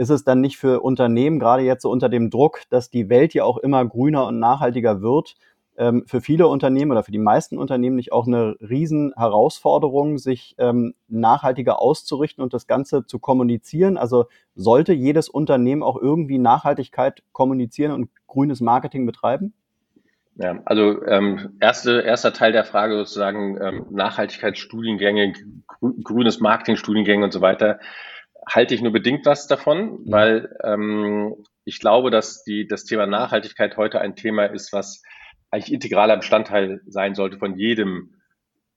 [0.00, 3.34] ist es dann nicht für Unternehmen, gerade jetzt so unter dem Druck, dass die Welt
[3.34, 5.34] ja auch immer grüner und nachhaltiger wird,
[5.76, 10.54] ähm, für viele Unternehmen oder für die meisten Unternehmen nicht auch eine riesen Herausforderung, sich
[10.56, 13.98] ähm, nachhaltiger auszurichten und das Ganze zu kommunizieren?
[13.98, 19.52] Also sollte jedes Unternehmen auch irgendwie Nachhaltigkeit kommunizieren und grünes Marketing betreiben?
[20.36, 25.34] Ja, also ähm, erste, erster Teil der Frage sozusagen ähm, Nachhaltigkeitsstudiengänge,
[26.02, 27.80] grünes Marketingstudiengänge und so weiter
[28.46, 30.04] halte ich nur bedingt was davon, mhm.
[30.06, 35.02] weil ähm, ich glaube, dass die, das Thema Nachhaltigkeit heute ein Thema ist, was
[35.50, 38.14] eigentlich integraler Bestandteil sein sollte von jedem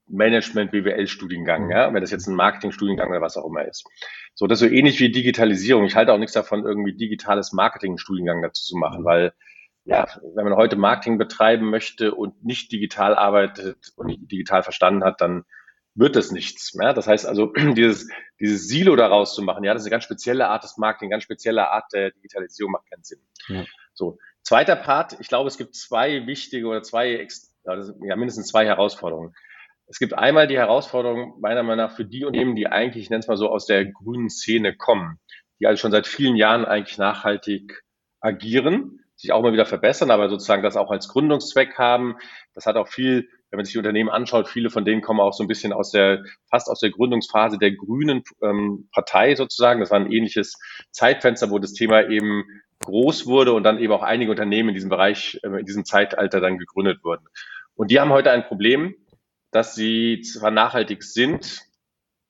[0.08, 1.72] Management-BWL-Studiengang, mhm.
[1.72, 3.86] ja, wenn das jetzt ein Marketing-Studiengang oder was auch immer ist.
[4.36, 5.86] So, das ist so ähnlich wie Digitalisierung.
[5.86, 9.06] Ich halte auch nichts davon, irgendwie digitales Marketing-Studiengang dazu zu machen, mhm.
[9.06, 9.34] weil
[9.86, 15.04] ja, wenn man heute Marketing betreiben möchte und nicht digital arbeitet und nicht digital verstanden
[15.04, 15.44] hat, dann
[15.96, 16.74] wird es nichts.
[16.80, 16.94] Ja?
[16.94, 20.48] Das heißt also, dieses, dieses Silo daraus zu machen, ja, das ist eine ganz spezielle
[20.48, 23.20] Art des Marketing, ganz spezielle Art der Digitalisierung, macht keinen Sinn.
[23.48, 23.66] Ja.
[23.94, 27.28] So, zweiter Part, ich glaube, es gibt zwei wichtige oder zwei,
[27.66, 29.34] ja, mindestens zwei Herausforderungen.
[29.88, 33.20] Es gibt einmal die Herausforderung, meiner Meinung nach, für die Unternehmen, die eigentlich, ich nenne
[33.20, 35.20] es mal so, aus der grünen Szene kommen,
[35.60, 37.84] die also schon seit vielen Jahren eigentlich nachhaltig
[38.20, 42.18] agieren, sich auch mal wieder verbessern, aber sozusagen das auch als Gründungszweck haben.
[42.54, 45.34] Das hat auch viel wenn man sich die Unternehmen anschaut, viele von denen kommen auch
[45.34, 49.80] so ein bisschen aus der, fast aus der Gründungsphase der Grünen ähm, Partei sozusagen.
[49.80, 50.58] Das war ein ähnliches
[50.90, 52.46] Zeitfenster, wo das Thema eben
[52.80, 56.42] groß wurde und dann eben auch einige Unternehmen in diesem Bereich, äh, in diesem Zeitalter
[56.42, 57.28] dann gegründet wurden.
[57.76, 58.96] Und die haben heute ein Problem,
[59.52, 61.62] dass sie zwar nachhaltig sind,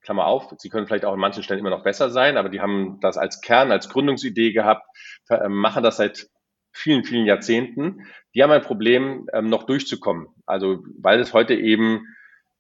[0.02, 2.60] Klammer auf, sie können vielleicht auch an manchen Stellen immer noch besser sein, aber die
[2.60, 4.86] haben das als Kern, als Gründungsidee gehabt,
[5.30, 6.28] äh, machen das seit
[6.74, 10.28] vielen, vielen Jahrzehnten, die haben ein Problem, ähm, noch durchzukommen.
[10.46, 12.06] Also weil es heute eben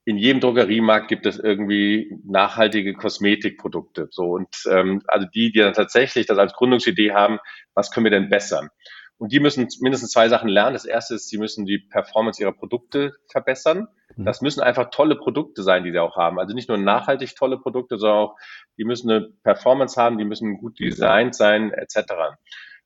[0.06, 4.08] in jedem Drogeriemarkt gibt es irgendwie nachhaltige Kosmetikprodukte.
[4.12, 7.39] So und ähm, also die, die dann tatsächlich das als Gründungsidee haben,
[7.74, 8.69] was können wir denn besser?
[9.17, 10.74] Und die müssen mindestens zwei Sachen lernen.
[10.74, 13.88] Das erste ist, sie müssen die Performance ihrer Produkte verbessern.
[14.17, 14.26] Mhm.
[14.26, 16.39] Das müssen einfach tolle Produkte sein, die sie auch haben.
[16.39, 18.36] Also nicht nur nachhaltig tolle Produkte, sondern auch,
[18.78, 21.96] die müssen eine Performance haben, die müssen gut designt sein, etc.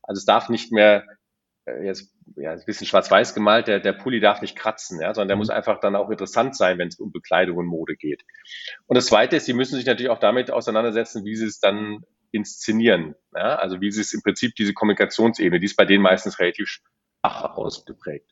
[0.03, 1.05] Also es darf nicht mehr
[1.84, 5.36] jetzt ja, ein bisschen schwarz-weiß gemalt, der, der Pulli darf nicht kratzen, ja, sondern der
[5.36, 5.39] mhm.
[5.39, 8.23] muss einfach dann auch interessant sein, wenn es um Bekleidung und Mode geht.
[8.86, 12.03] Und das Zweite ist, sie müssen sich natürlich auch damit auseinandersetzen, wie sie es dann
[12.32, 13.15] inszenieren.
[13.34, 13.56] Ja?
[13.56, 17.56] Also wie sie es im Prinzip diese Kommunikationsebene, die ist bei denen meistens relativ schwach
[17.58, 18.30] ausgeprägt.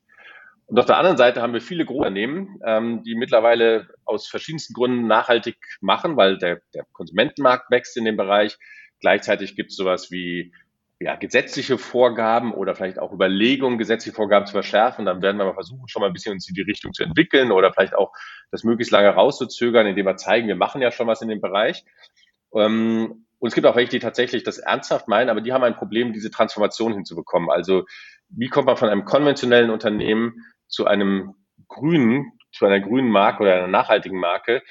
[0.68, 4.74] Und auf der anderen Seite haben wir viele große Unternehmen, ähm, die mittlerweile aus verschiedensten
[4.74, 8.58] Gründen nachhaltig machen, weil der, der Konsumentenmarkt wächst in dem Bereich.
[9.00, 10.54] Gleichzeitig gibt es sowas wie
[11.00, 15.06] ja, gesetzliche Vorgaben oder vielleicht auch Überlegungen, gesetzliche Vorgaben zu verschärfen.
[15.06, 17.52] Dann werden wir mal versuchen, schon mal ein bisschen uns in die Richtung zu entwickeln
[17.52, 18.14] oder vielleicht auch
[18.52, 21.84] das möglichst lange rauszuzögern, indem wir zeigen, wir machen ja schon was in dem Bereich.
[22.54, 25.76] Ähm, und es gibt auch welche, die tatsächlich das ernsthaft meinen, aber die haben ein
[25.76, 27.50] Problem, diese Transformation hinzubekommen.
[27.50, 27.86] Also
[28.30, 31.36] wie kommt man von einem konventionellen Unternehmen zu einem
[31.68, 34.64] grünen, zu einer grünen Marke oder einer nachhaltigen Marke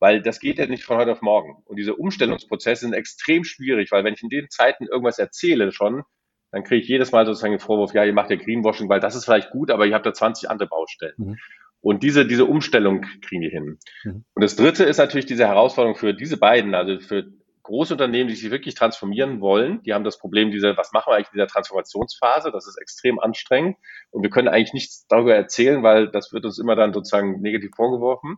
[0.00, 1.62] weil das geht ja nicht von heute auf morgen.
[1.64, 6.02] Und diese Umstellungsprozesse sind extrem schwierig, weil wenn ich in den Zeiten irgendwas erzähle schon,
[6.50, 9.16] dann kriege ich jedes Mal sozusagen den Vorwurf, ja, ihr macht ja Greenwashing, weil das
[9.16, 11.14] ist vielleicht gut, aber ihr habt da 20 andere Baustellen.
[11.16, 11.38] Mhm.
[11.80, 13.78] Und diese, diese Umstellung kriegen wir hin.
[14.04, 14.24] Mhm.
[14.34, 17.26] Und das dritte ist natürlich diese Herausforderung für diese beiden, also für
[17.64, 21.16] große Unternehmen, die sich wirklich transformieren wollen, die haben das Problem, diese, was machen wir
[21.16, 22.52] eigentlich in dieser Transformationsphase?
[22.52, 23.76] Das ist extrem anstrengend
[24.10, 27.72] und wir können eigentlich nichts darüber erzählen, weil das wird uns immer dann sozusagen negativ
[27.74, 28.36] vorgeworfen.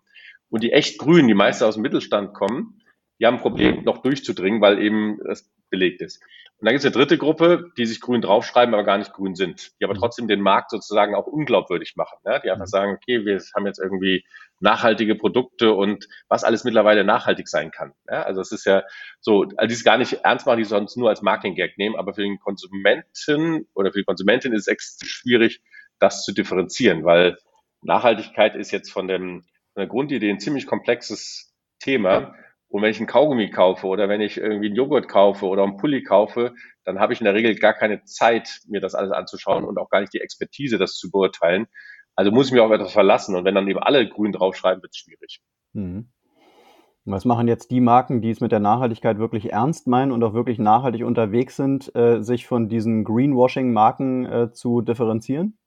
[0.48, 2.80] Und die echt Grünen, die meist aus dem Mittelstand kommen,
[3.18, 6.22] die haben ein Problem, noch durchzudringen, weil eben es belegt ist.
[6.58, 9.34] Und dann gibt es eine dritte Gruppe, die sich grün draufschreiben, aber gar nicht grün
[9.34, 9.98] sind, die aber mhm.
[9.98, 12.16] trotzdem den Markt sozusagen auch unglaubwürdig machen.
[12.24, 12.40] Ne?
[12.42, 12.70] Die einfach mhm.
[12.70, 14.24] sagen, okay, wir haben jetzt irgendwie
[14.60, 17.92] nachhaltige Produkte und was alles mittlerweile nachhaltig sein kann.
[18.08, 18.22] Ja?
[18.22, 18.84] Also es ist ja
[19.20, 22.14] so, also die es gar nicht ernst machen, die sonst nur als Marketing-Gag nehmen, aber
[22.14, 25.60] für den Konsumenten oder für die Konsumentin ist es extrem schwierig,
[25.98, 27.36] das zu differenzieren, weil
[27.82, 29.44] Nachhaltigkeit ist jetzt von, dem,
[29.76, 32.34] von der Grundidee ein ziemlich komplexes Thema.
[32.68, 35.76] Und wenn ich einen Kaugummi kaufe oder wenn ich irgendwie einen Joghurt kaufe oder einen
[35.76, 39.64] Pulli kaufe, dann habe ich in der Regel gar keine Zeit, mir das alles anzuschauen
[39.64, 41.66] und auch gar nicht die Expertise, das zu beurteilen.
[42.14, 43.36] Also muss ich mich auf etwas verlassen.
[43.36, 45.42] Und wenn dann eben alle grün draufschreiben, wird es schwierig.
[45.74, 46.08] Mhm.
[47.04, 50.32] Was machen jetzt die Marken, die es mit der Nachhaltigkeit wirklich ernst meinen und auch
[50.32, 55.58] wirklich nachhaltig unterwegs sind, äh, sich von diesen Greenwashing-Marken äh, zu differenzieren?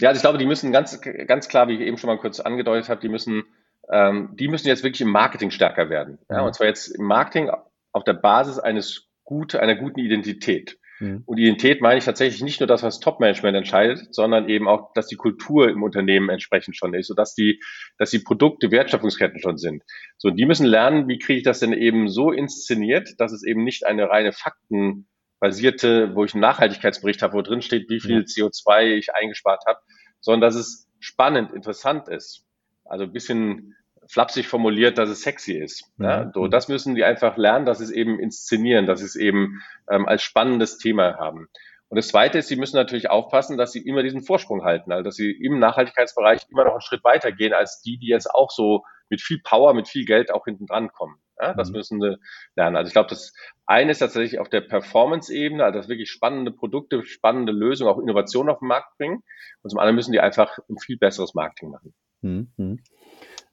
[0.00, 2.40] Ja, also ich glaube, die müssen ganz, ganz klar, wie ich eben schon mal kurz
[2.40, 3.44] angedeutet habe, die müssen,
[3.90, 6.18] ähm, die müssen jetzt wirklich im Marketing stärker werden.
[6.28, 6.46] Ja, mhm.
[6.46, 7.50] und zwar jetzt im Marketing
[7.92, 10.78] auf der Basis eines gut, einer guten Identität.
[11.00, 11.22] Mhm.
[11.26, 15.06] Und Identität meine ich tatsächlich nicht nur das, was Top-Management entscheidet, sondern eben auch, dass
[15.06, 17.60] die Kultur im Unternehmen entsprechend schon ist, sodass die,
[17.98, 19.82] dass die Produkte Wertschöpfungsketten schon sind.
[20.16, 23.44] So, und die müssen lernen, wie kriege ich das denn eben so inszeniert, dass es
[23.44, 25.08] eben nicht eine reine Fakten
[25.40, 29.78] basierte, wo ich einen Nachhaltigkeitsbericht habe, wo drin steht, wie viel CO2 ich eingespart habe,
[30.20, 32.44] sondern dass es spannend, interessant ist.
[32.84, 33.76] Also ein bisschen
[34.08, 35.84] flapsig formuliert, dass es sexy ist.
[35.98, 39.16] Ja, so, das müssen die einfach lernen, dass sie es eben inszenieren, dass sie es
[39.16, 41.48] eben ähm, als spannendes Thema haben.
[41.90, 45.04] Und das Zweite ist, sie müssen natürlich aufpassen, dass sie immer diesen Vorsprung halten, also
[45.04, 48.50] dass sie im Nachhaltigkeitsbereich immer noch einen Schritt weiter gehen als die, die jetzt auch
[48.50, 51.18] so mit viel Power, mit viel Geld auch hinten dran kommen.
[51.40, 51.76] Ja, das mhm.
[51.76, 52.18] müssen sie
[52.56, 52.76] lernen.
[52.76, 53.32] Also ich glaube, das
[53.66, 58.50] eine ist tatsächlich auf der Performance-Ebene, also dass wirklich spannende Produkte, spannende Lösungen, auch Innovationen
[58.50, 59.22] auf den Markt bringen.
[59.62, 61.94] Und zum anderen müssen die einfach ein viel besseres Marketing machen.
[62.22, 62.80] Mhm.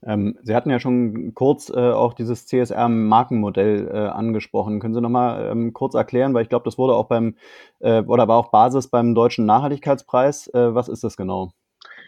[0.03, 4.79] Ähm, Sie hatten ja schon kurz äh, auch dieses CSR-Markenmodell äh, angesprochen.
[4.79, 7.35] Können Sie nochmal ähm, kurz erklären, weil ich glaube, das wurde auch beim
[7.79, 10.47] äh, oder war auch Basis beim Deutschen Nachhaltigkeitspreis.
[10.53, 11.51] Äh, was ist das genau?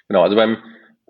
[0.08, 0.58] Genau, also beim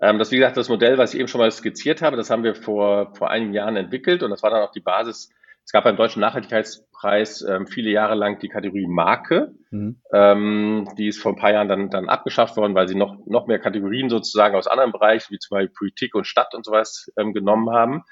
[0.00, 2.44] ähm, das wie gesagt das Modell, was ich eben schon mal skizziert habe, das haben
[2.44, 5.30] wir vor vor einigen Jahren entwickelt und das war dann auch die Basis
[5.68, 9.52] es gab beim Deutschen Nachhaltigkeitspreis ähm, viele Jahre lang die Kategorie Marke.
[9.70, 10.00] Mhm.
[10.14, 13.46] Ähm, die ist vor ein paar Jahren dann, dann abgeschafft worden, weil sie noch, noch
[13.46, 17.34] mehr Kategorien sozusagen aus anderen Bereichen, wie zum Beispiel Politik und Stadt und sowas, ähm,
[17.34, 18.04] genommen haben.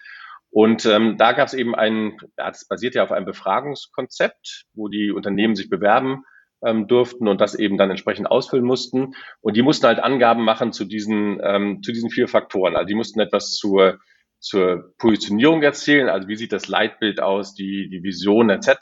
[0.51, 4.88] Und ähm, da gab es eben ein, ja, das basiert ja auf einem Befragungskonzept, wo
[4.88, 6.25] die Unternehmen sich bewerben
[6.64, 9.14] ähm, durften und das eben dann entsprechend ausfüllen mussten.
[9.40, 12.77] Und die mussten halt Angaben machen zu diesen, ähm, zu diesen vier Faktoren.
[12.77, 13.99] Also die mussten etwas zur
[14.38, 18.77] zur Positionierung erzählen, also wie sieht das Leitbild aus, die, die Vision etc.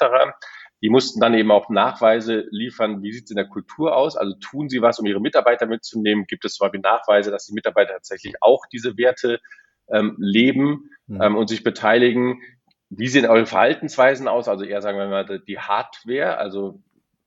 [0.82, 4.34] Die mussten dann eben auch Nachweise liefern, wie sieht es in der Kultur aus, also
[4.40, 7.94] tun sie was, um ihre Mitarbeiter mitzunehmen, gibt es zum Beispiel Nachweise, dass die Mitarbeiter
[7.94, 9.40] tatsächlich auch diese Werte
[9.88, 11.22] ähm, leben mhm.
[11.22, 12.42] ähm, und sich beteiligen.
[12.90, 14.48] Wie sehen eure Verhaltensweisen aus?
[14.48, 16.82] Also eher sagen wir mal die Hardware, also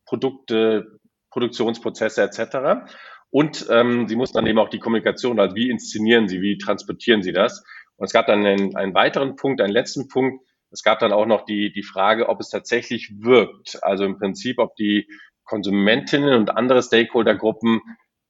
[0.08, 2.89] Produkte, Produktionsprozesse etc.
[3.30, 7.22] Und ähm, sie mussten dann eben auch die Kommunikation, also wie inszenieren sie, wie transportieren
[7.22, 7.63] sie das?
[7.98, 10.46] Und es gab dann einen, einen weiteren Punkt, einen letzten Punkt.
[10.72, 13.84] Es gab dann auch noch die, die Frage, ob es tatsächlich wirkt.
[13.84, 15.08] Also im Prinzip, ob die
[15.43, 17.82] Konsumentinnen und andere Stakeholdergruppen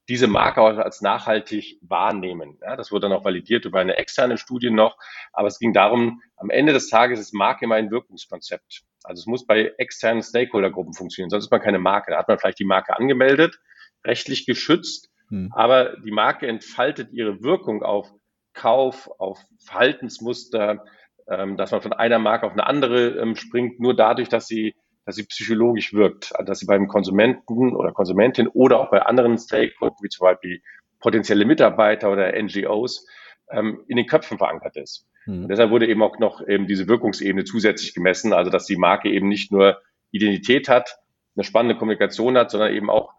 [0.08, 2.58] diese Marke auch als nachhaltig wahrnehmen.
[2.62, 4.96] Ja, das wurde dann auch validiert über eine externe Studie noch.
[5.32, 8.84] Aber es ging darum, am Ende des Tages ist Marke immer ein Wirkungskonzept.
[9.04, 12.10] Also es muss bei externen Stakeholdergruppen funktionieren, sonst ist man keine Marke.
[12.10, 13.58] Da hat man vielleicht die Marke angemeldet,
[14.04, 15.50] rechtlich geschützt, hm.
[15.52, 18.12] aber die Marke entfaltet ihre Wirkung auf
[18.54, 20.84] Kauf, auf Verhaltensmuster,
[21.28, 24.74] ähm, dass man von einer Marke auf eine andere ähm, springt, nur dadurch, dass sie,
[25.04, 29.38] dass sie psychologisch wirkt, also dass sie beim Konsumenten oder Konsumentin oder auch bei anderen
[29.38, 30.60] Stakeholdern, wie zum Beispiel
[30.98, 33.06] potenzielle Mitarbeiter oder NGOs,
[33.50, 35.06] ähm, in den Köpfen verankert ist.
[35.28, 35.46] Mhm.
[35.48, 39.28] Deshalb wurde eben auch noch eben diese Wirkungsebene zusätzlich gemessen, also dass die Marke eben
[39.28, 40.98] nicht nur Identität hat,
[41.36, 43.12] eine spannende Kommunikation hat, sondern eben auch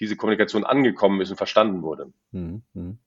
[0.00, 2.12] diese Kommunikation angekommen ist und verstanden wurde.
[2.30, 2.98] Mhm.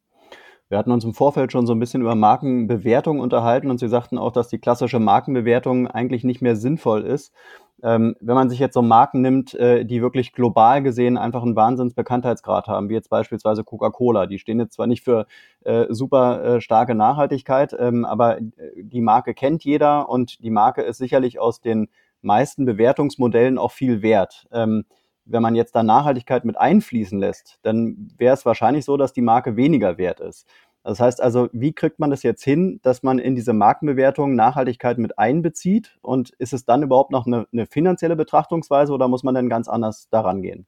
[0.70, 4.20] Wir hatten uns im Vorfeld schon so ein bisschen über Markenbewertung unterhalten und Sie sagten
[4.20, 7.34] auch, dass die klassische Markenbewertung eigentlich nicht mehr sinnvoll ist.
[7.82, 11.56] Ähm, wenn man sich jetzt so Marken nimmt, äh, die wirklich global gesehen einfach einen
[11.56, 15.26] Wahnsinnsbekanntheitsgrad haben, wie jetzt beispielsweise Coca-Cola, die stehen jetzt zwar nicht für
[15.64, 18.44] äh, super äh, starke Nachhaltigkeit, ähm, aber äh,
[18.76, 21.88] die Marke kennt jeder und die Marke ist sicherlich aus den
[22.22, 24.46] meisten Bewertungsmodellen auch viel wert.
[24.52, 24.84] Ähm,
[25.30, 29.22] wenn man jetzt da Nachhaltigkeit mit einfließen lässt, dann wäre es wahrscheinlich so, dass die
[29.22, 30.48] Marke weniger wert ist.
[30.84, 34.98] Das heißt also, wie kriegt man das jetzt hin, dass man in diese Markenbewertung Nachhaltigkeit
[34.98, 35.98] mit einbezieht?
[36.02, 39.68] Und ist es dann überhaupt noch eine, eine finanzielle Betrachtungsweise oder muss man dann ganz
[39.68, 40.66] anders daran gehen?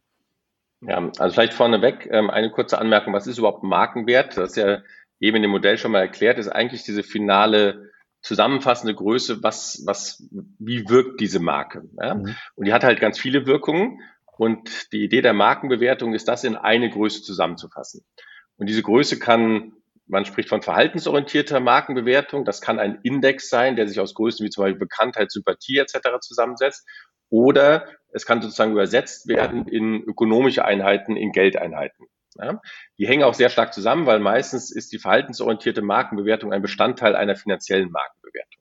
[0.81, 3.13] Ja, also vielleicht vorneweg ähm, eine kurze Anmerkung.
[3.13, 4.37] Was ist überhaupt Markenwert?
[4.37, 4.79] Das ist ja
[5.19, 10.27] eben in dem Modell schon mal erklärt, ist eigentlich diese finale zusammenfassende Größe, was, was,
[10.59, 11.83] wie wirkt diese Marke.
[11.99, 12.15] Ja?
[12.15, 12.35] Mhm.
[12.55, 13.99] Und die hat halt ganz viele Wirkungen.
[14.37, 18.03] Und die Idee der Markenbewertung ist, das in eine Größe zusammenzufassen.
[18.57, 19.73] Und diese Größe kann,
[20.07, 24.49] man spricht von verhaltensorientierter Markenbewertung, das kann ein Index sein, der sich aus Größen wie
[24.49, 26.19] zum Beispiel Bekanntheit, Sympathie etc.
[26.21, 26.87] zusammensetzt.
[27.29, 32.07] Oder es kann sozusagen übersetzt werden in ökonomische Einheiten, in Geldeinheiten.
[32.35, 32.61] Ja,
[32.97, 37.35] die hängen auch sehr stark zusammen, weil meistens ist die verhaltensorientierte Markenbewertung ein Bestandteil einer
[37.35, 38.60] finanziellen Markenbewertung.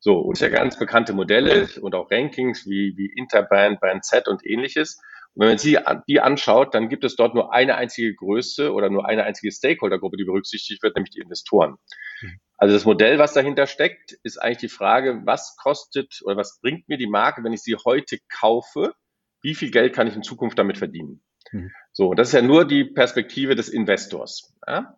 [0.00, 4.46] So, und ja ganz bekannte Modelle und auch Rankings wie, wie Interbrand, Brand Z und
[4.46, 5.00] ähnliches.
[5.34, 8.90] Und wenn man sie die anschaut, dann gibt es dort nur eine einzige Größe oder
[8.90, 11.76] nur eine einzige Stakeholdergruppe, die berücksichtigt wird, nämlich die Investoren.
[12.22, 12.40] Mhm.
[12.56, 16.88] Also das Modell, was dahinter steckt, ist eigentlich die Frage, was kostet oder was bringt
[16.88, 18.94] mir die Marke, wenn ich sie heute kaufe?
[19.42, 21.22] Wie viel Geld kann ich in Zukunft damit verdienen?
[21.52, 21.70] Mhm.
[21.92, 24.54] So, das ist ja nur die Perspektive des Investors.
[24.66, 24.96] Ja?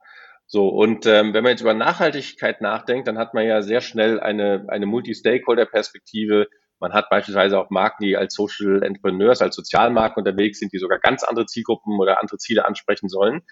[0.52, 4.18] So, und ähm, wenn man jetzt über Nachhaltigkeit nachdenkt, dann hat man ja sehr schnell
[4.18, 6.48] eine, eine Multi-Stakeholder-Perspektive.
[6.80, 10.98] Man hat beispielsweise auch Marken, die als Social Entrepreneurs, als Sozialmarken unterwegs sind, die sogar
[10.98, 13.42] ganz andere Zielgruppen oder andere Ziele ansprechen sollen.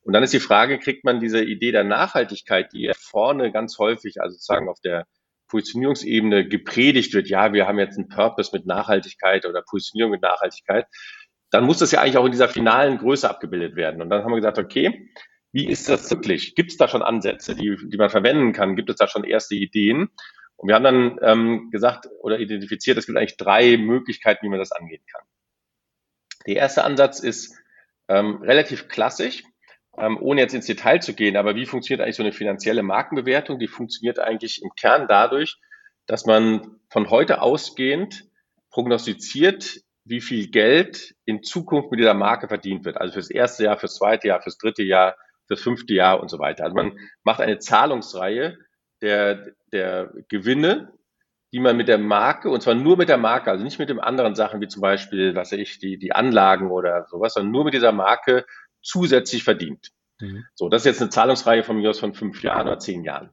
[0.00, 3.78] Und dann ist die Frage, kriegt man diese Idee der Nachhaltigkeit, die ja vorne ganz
[3.78, 5.06] häufig, also sozusagen auf der
[5.46, 10.86] Positionierungsebene gepredigt wird, ja, wir haben jetzt einen Purpose mit Nachhaltigkeit oder Positionierung mit Nachhaltigkeit,
[11.50, 14.02] dann muss das ja eigentlich auch in dieser finalen Größe abgebildet werden.
[14.02, 15.08] Und dann haben wir gesagt, okay,
[15.52, 16.54] wie ist das wirklich?
[16.54, 18.76] Gibt es da schon Ansätze, die, die man verwenden kann?
[18.76, 20.10] Gibt es da schon erste Ideen?
[20.56, 24.58] Und wir haben dann ähm, gesagt oder identifiziert, es gibt eigentlich drei Möglichkeiten, wie man
[24.58, 25.22] das angehen kann.
[26.46, 27.54] Der erste Ansatz ist
[28.08, 29.44] ähm, relativ klassisch,
[29.96, 33.58] ähm, ohne jetzt ins Detail zu gehen, aber wie funktioniert eigentlich so eine finanzielle Markenbewertung?
[33.58, 35.58] Die funktioniert eigentlich im Kern dadurch,
[36.06, 38.24] dass man von heute ausgehend
[38.70, 42.96] prognostiziert, wie viel Geld in Zukunft mit dieser Marke verdient wird.
[42.96, 45.16] Also fürs erste Jahr, fürs zweite Jahr, fürs dritte Jahr,
[45.48, 46.64] fürs fünfte Jahr und so weiter.
[46.64, 48.58] Also man macht eine Zahlungsreihe
[49.02, 50.92] der, der Gewinne,
[51.52, 53.98] die man mit der Marke, und zwar nur mit der Marke, also nicht mit den
[53.98, 57.64] anderen Sachen, wie zum Beispiel, was weiß ich, die, die Anlagen oder sowas, sondern nur
[57.64, 58.44] mit dieser Marke
[58.82, 59.88] zusätzlich verdient.
[60.20, 60.44] Mhm.
[60.54, 63.30] So, das ist jetzt eine Zahlungsreihe von mir aus von fünf Jahren oder zehn Jahren.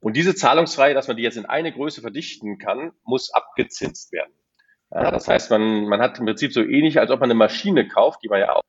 [0.00, 4.32] Und diese Zahlungsreihe, dass man die jetzt in eine Größe verdichten kann, muss abgezinst werden.
[4.90, 7.88] Ja, das heißt, man, man hat im Prinzip so ähnlich, als ob man eine Maschine
[7.88, 8.62] kauft, die man ja auch,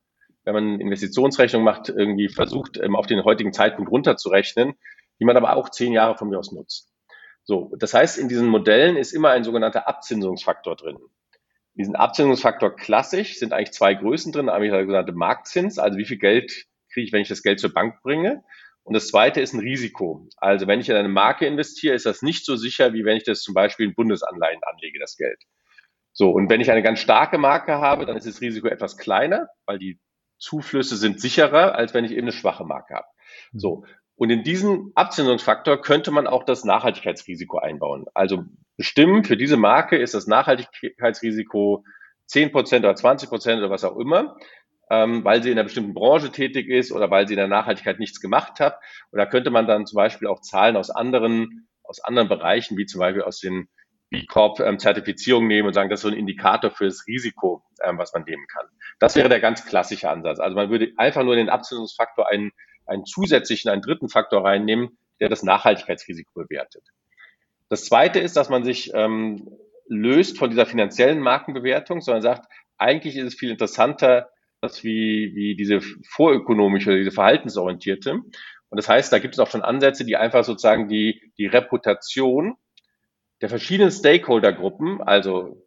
[0.54, 4.74] wenn man Investitionsrechnung macht, irgendwie versucht, ähm, auf den heutigen Zeitpunkt runterzurechnen,
[5.20, 6.92] die man aber auch zehn Jahre von mir aus nutzt.
[7.44, 10.98] So, das heißt, in diesen Modellen ist immer ein sogenannter Abzinsungsfaktor drin.
[11.76, 16.06] In diesen Abzinsungsfaktor klassisch sind eigentlich zwei Größen drin, nämlich der sogenannte Marktzins, also wie
[16.06, 18.44] viel Geld kriege ich, wenn ich das Geld zur Bank bringe.
[18.84, 20.28] Und das zweite ist ein Risiko.
[20.38, 23.24] Also wenn ich in eine Marke investiere, ist das nicht so sicher, wie wenn ich
[23.24, 25.42] das zum Beispiel in Bundesanleihen anlege, das Geld.
[26.14, 29.48] So, und wenn ich eine ganz starke Marke habe, dann ist das Risiko etwas kleiner,
[29.66, 30.00] weil die
[30.40, 33.08] Zuflüsse sind sicherer, als wenn ich eben eine schwache Marke habe.
[33.52, 33.60] Mhm.
[33.60, 33.84] So.
[34.16, 38.06] Und in diesen Abzinsungsfaktor könnte man auch das Nachhaltigkeitsrisiko einbauen.
[38.14, 38.44] Also
[38.76, 41.86] bestimmen, für diese Marke ist das Nachhaltigkeitsrisiko
[42.26, 44.36] 10 Prozent oder 20 Prozent oder was auch immer,
[44.90, 48.00] ähm, weil sie in einer bestimmten Branche tätig ist oder weil sie in der Nachhaltigkeit
[48.00, 48.80] nichts gemacht hat.
[49.12, 52.86] Und da könnte man dann zum Beispiel auch Zahlen aus anderen, aus anderen Bereichen, wie
[52.86, 53.70] zum Beispiel aus den
[54.10, 57.98] B Corp-Zertifizierung ähm, nehmen und sagen, das ist so ein Indikator für das Risiko, ähm,
[57.98, 58.66] was man nehmen kann.
[59.00, 60.40] Das wäre der ganz klassische Ansatz.
[60.40, 62.52] Also man würde einfach nur den Abzinsungsfaktor einen,
[62.86, 66.84] einen zusätzlichen, einen dritten Faktor reinnehmen, der das Nachhaltigkeitsrisiko bewertet.
[67.70, 69.48] Das zweite ist, dass man sich ähm,
[69.88, 74.30] löst von dieser finanziellen Markenbewertung, sondern sagt, eigentlich ist es viel interessanter,
[74.62, 78.14] dass wie, wie diese vorökonomische, diese verhaltensorientierte.
[78.14, 82.56] Und das heißt, da gibt es auch schon Ansätze, die einfach sozusagen die, die Reputation
[83.42, 85.66] der verschiedenen Stakeholdergruppen, also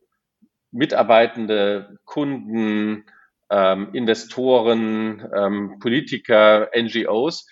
[0.70, 3.04] Mitarbeitende, Kunden,
[3.50, 7.46] ähm, Investoren, ähm, Politiker, NGOs,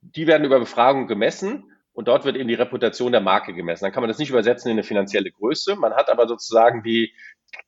[0.00, 3.84] die werden über Befragung gemessen und dort wird eben die Reputation der Marke gemessen.
[3.84, 5.76] Dann kann man das nicht übersetzen in eine finanzielle Größe.
[5.76, 7.14] Man hat aber sozusagen die,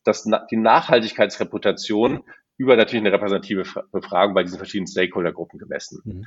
[0.03, 2.25] das, die Nachhaltigkeitsreputation
[2.57, 6.01] über natürlich eine repräsentative Befragung bei diesen verschiedenen Stakeholdergruppen gemessen.
[6.05, 6.27] Mhm.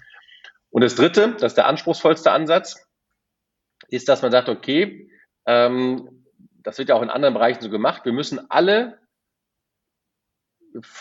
[0.69, 2.87] Und das dritte, das ist der anspruchsvollste Ansatz,
[3.89, 5.09] ist, dass man sagt, okay,
[5.47, 6.25] ähm,
[6.63, 8.05] das wird ja auch in anderen Bereichen so gemacht.
[8.05, 8.99] Wir müssen alle,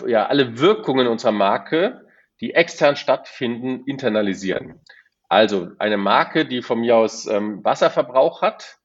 [0.07, 2.07] ja, alle Wirkungen unserer Marke,
[2.41, 4.81] die extern stattfinden, internalisieren.
[5.29, 8.79] Also eine Marke, die von mir aus ähm, Wasserverbrauch hat,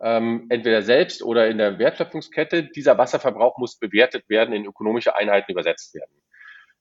[0.00, 5.52] ähm, entweder selbst oder in der Wertschöpfungskette, dieser Wasserverbrauch muss bewertet werden, in ökonomische Einheiten
[5.52, 6.22] übersetzt werden.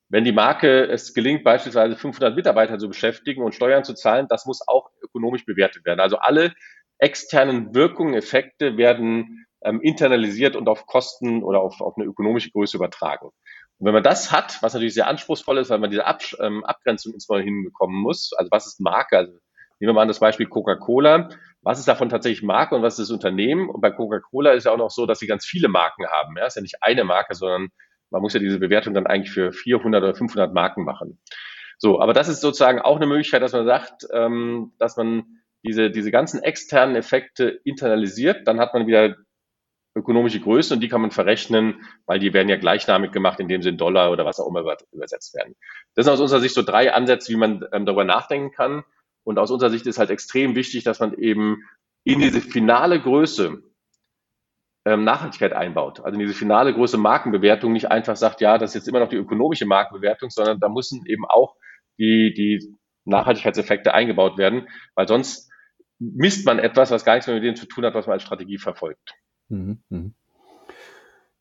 [0.10, 4.46] Wenn die Marke es gelingt, beispielsweise 500 Mitarbeiter zu beschäftigen und Steuern zu zahlen, das
[4.46, 6.02] muss auch ökonomisch bewertet werden.
[6.02, 6.54] Also alle
[6.98, 12.78] externen Wirkungen, Effekte werden ähm, internalisiert und auf Kosten oder auf, auf eine ökonomische Größe
[12.78, 13.28] übertragen.
[13.78, 16.64] Und wenn man das hat, was natürlich sehr anspruchsvoll ist, weil man diese Ab ähm,
[16.64, 19.38] Abgrenzung ins Mal hinbekommen muss, also was ist Marke, also
[19.80, 21.30] Nehmen wir mal an das Beispiel Coca-Cola.
[21.62, 23.70] Was ist davon tatsächlich Marke und was ist das Unternehmen?
[23.70, 26.38] Und bei Coca-Cola ist ja auch noch so, dass sie ganz viele Marken haben.
[26.38, 27.70] Ja, ist ja nicht eine Marke, sondern
[28.10, 31.20] man muss ja diese Bewertung dann eigentlich für 400 oder 500 Marken machen.
[31.78, 35.92] So, aber das ist sozusagen auch eine Möglichkeit, dass man sagt, ähm, dass man diese,
[35.92, 39.16] diese ganzen externen Effekte internalisiert, dann hat man wieder
[39.96, 43.70] ökonomische Größe und die kann man verrechnen, weil die werden ja gleichnamig gemacht, indem sie
[43.70, 45.56] in Dollar oder was auch immer übersetzt werden.
[45.96, 48.84] Das sind aus unserer Sicht so drei Ansätze, wie man ähm, darüber nachdenken kann.
[49.24, 51.64] Und aus unserer Sicht ist halt extrem wichtig, dass man eben
[52.04, 53.64] in diese finale Größe
[54.86, 56.02] ähm, Nachhaltigkeit einbaut.
[56.02, 59.10] Also in diese finale Größe Markenbewertung nicht einfach sagt, ja, das ist jetzt immer noch
[59.10, 61.56] die ökonomische Markenbewertung, sondern da müssen eben auch
[61.98, 65.50] die, die Nachhaltigkeitseffekte eingebaut werden, weil sonst
[66.00, 68.24] misst man etwas, was gar nichts mehr mit dem zu tun hat, was man als
[68.24, 69.16] Strategie verfolgt.
[69.50, 70.14] Mhm, mhm.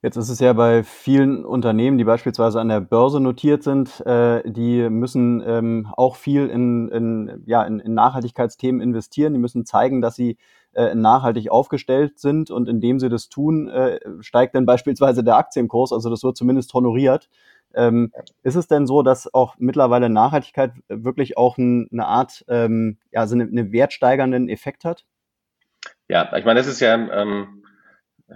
[0.05, 4.43] Jetzt ist es ja bei vielen Unternehmen, die beispielsweise an der Börse notiert sind, äh,
[4.45, 9.33] die müssen ähm, auch viel in, in, ja, in, in Nachhaltigkeitsthemen investieren.
[9.33, 10.37] Die müssen zeigen, dass sie
[10.75, 15.91] äh, nachhaltig aufgestellt sind und indem sie das tun, äh, steigt dann beispielsweise der Aktienkurs.
[15.91, 17.31] Also das wird zumindest honoriert.
[17.75, 18.13] Ähm,
[18.43, 23.21] ist es denn so, dass auch mittlerweile Nachhaltigkeit wirklich auch ein, eine Art, ähm, ja,
[23.21, 25.05] also eine, eine wertsteigernden Effekt hat?
[26.09, 27.65] Ja, ich meine, das ist ja ähm,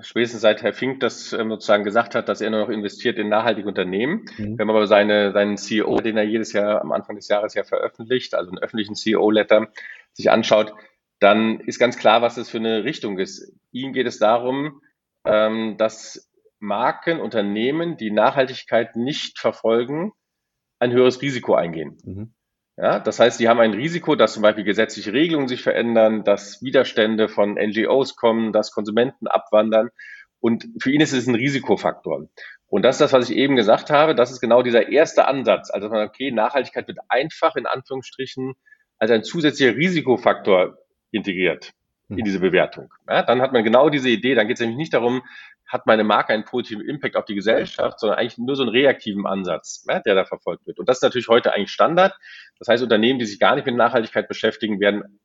[0.03, 3.29] spätestens seit Herr Fink das ähm, sozusagen gesagt hat, dass er nur noch investiert in
[3.29, 4.27] nachhaltige Unternehmen.
[4.37, 4.59] Mhm.
[4.59, 7.65] Wenn man aber seine, seinen CEO, den er jedes Jahr am Anfang des Jahres ja
[7.65, 9.69] veröffentlicht, also einen öffentlichen CEO-Letter,
[10.13, 10.75] sich anschaut,
[11.21, 13.53] dann ist ganz klar, was das für eine Richtung ist.
[13.73, 14.81] Ihm geht es darum,
[15.25, 16.28] ähm, dass
[16.61, 20.13] Marken, Unternehmen, die Nachhaltigkeit nicht verfolgen,
[20.79, 21.99] ein höheres Risiko eingehen.
[22.05, 22.35] Mhm.
[22.77, 26.63] Ja, das heißt, die haben ein Risiko, dass zum Beispiel gesetzliche Regelungen sich verändern, dass
[26.63, 29.91] Widerstände von NGOs kommen, dass Konsumenten abwandern.
[30.39, 32.29] Und für ihn ist es ein Risikofaktor.
[32.69, 34.15] Und das ist das, was ich eben gesagt habe.
[34.15, 35.71] Das ist genau dieser erste Ansatz.
[35.71, 38.55] Also, okay, Nachhaltigkeit wird einfach in Anführungsstrichen
[38.99, 40.79] als ein zusätzlicher Risikofaktor
[41.11, 41.73] integriert
[42.09, 42.25] in mhm.
[42.25, 42.93] diese Bewertung.
[43.09, 44.35] Ja, dann hat man genau diese Idee.
[44.35, 45.23] Dann geht es nämlich nicht darum,
[45.67, 49.27] hat meine Marke einen positiven Impact auf die Gesellschaft, sondern eigentlich nur so einen reaktiven
[49.27, 50.79] Ansatz, ja, der da verfolgt wird.
[50.79, 52.17] Und das ist natürlich heute eigentlich Standard.
[52.59, 55.21] Das heißt, Unternehmen, die sich gar nicht mit Nachhaltigkeit beschäftigen, werden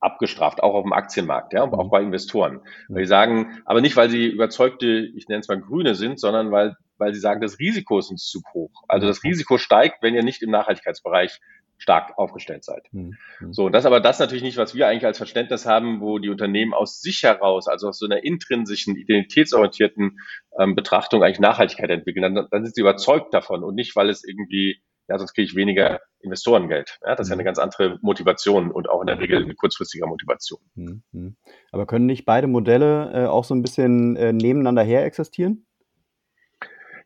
[0.00, 1.90] abgestraft, auch auf dem Aktienmarkt, ja, und auch mhm.
[1.90, 2.60] bei Investoren.
[2.88, 6.52] Weil sie sagen, aber nicht, weil sie überzeugte, ich nenne es mal Grüne sind, sondern
[6.52, 8.84] weil, weil sie sagen, das Risiko ist uns zu hoch.
[8.86, 11.40] Also das Risiko steigt, wenn ihr nicht im Nachhaltigkeitsbereich
[11.78, 12.86] stark aufgestellt seid.
[12.92, 13.16] Mhm.
[13.50, 16.74] So, das aber das natürlich nicht, was wir eigentlich als Verständnis haben, wo die Unternehmen
[16.74, 20.18] aus sich heraus, also aus so einer intrinsischen, identitätsorientierten
[20.58, 22.22] ähm, Betrachtung eigentlich Nachhaltigkeit entwickeln.
[22.22, 25.54] Dann, dann sind sie überzeugt davon und nicht, weil es irgendwie, ja, sonst kriege ich
[25.54, 26.98] weniger Investorengeld.
[27.04, 30.06] Ja, das ist ja eine ganz andere Motivation und auch in der Regel eine kurzfristige
[30.06, 30.60] Motivation.
[30.74, 31.36] Mhm.
[31.70, 35.67] Aber können nicht beide Modelle äh, auch so ein bisschen äh, nebeneinander her existieren?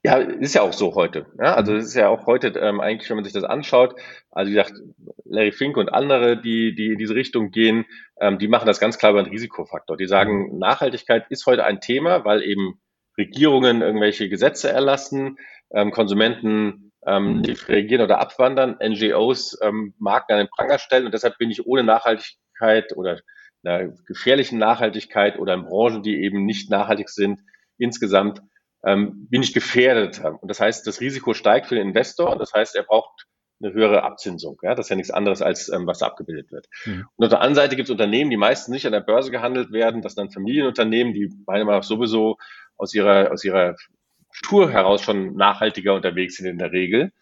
[0.05, 1.27] Ja, ist ja auch so heute.
[1.39, 1.55] Ja?
[1.55, 3.95] Also es ist ja auch heute ähm, eigentlich, wenn man sich das anschaut,
[4.33, 4.75] also wie gesagt,
[5.25, 7.85] Larry Fink und andere, die, die in diese Richtung gehen,
[8.21, 9.97] ähm, die machen das ganz klar über einen Risikofaktor.
[9.97, 12.81] Die sagen, Nachhaltigkeit ist heute ein Thema, weil eben
[13.17, 15.37] Regierungen irgendwelche Gesetze erlassen,
[15.73, 21.15] ähm, Konsumenten ähm, die reagieren oder abwandern, NGOs ähm, Marken an den Pranger stellen und
[21.15, 23.21] deshalb bin ich ohne Nachhaltigkeit oder
[23.65, 27.41] einer gefährlichen Nachhaltigkeit oder in Branchen, die eben nicht nachhaltig sind,
[27.79, 28.43] insgesamt
[28.85, 30.21] ähm, bin ich gefährdet.
[30.25, 32.37] Und das heißt, das Risiko steigt für den Investor.
[32.39, 33.27] Das heißt, er braucht
[33.63, 34.59] eine höhere Abzinsung.
[34.63, 36.67] Ja, das ist ja nichts anderes, als ähm, was abgebildet wird.
[36.85, 37.07] Mhm.
[37.17, 39.73] Und auf der anderen Seite gibt es Unternehmen, die meistens nicht an der Börse gehandelt
[39.73, 40.03] werden.
[40.03, 42.37] Das sind dann Familienunternehmen, die meiner Meinung nach sowieso
[42.77, 43.77] aus ihrer, aus ihrer
[44.33, 47.13] Struktur heraus schon nachhaltiger unterwegs sind in der Regel,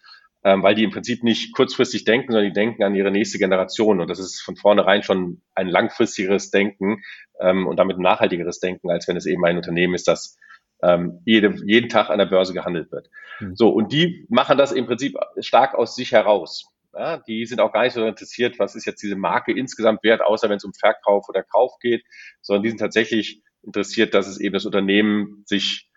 [0.45, 4.01] ähm, weil die im Prinzip nicht kurzfristig denken, sondern die denken an ihre nächste Generation.
[4.01, 7.03] Und das ist von vornherein schon ein langfristigeres Denken
[7.41, 10.39] ähm, und damit ein nachhaltigeres Denken, als wenn es eben ein Unternehmen ist, das
[10.83, 13.11] ähm, jede, jeden Tag an der Börse gehandelt wird.
[13.41, 13.57] Mhm.
[13.57, 16.67] So, und die machen das im Prinzip stark aus sich heraus.
[16.93, 20.23] Ja, die sind auch gar nicht so interessiert, was ist jetzt diese Marke insgesamt wert,
[20.23, 22.05] außer wenn es um Verkauf oder Kauf geht,
[22.41, 25.89] sondern die sind tatsächlich interessiert, dass es eben das Unternehmen sich,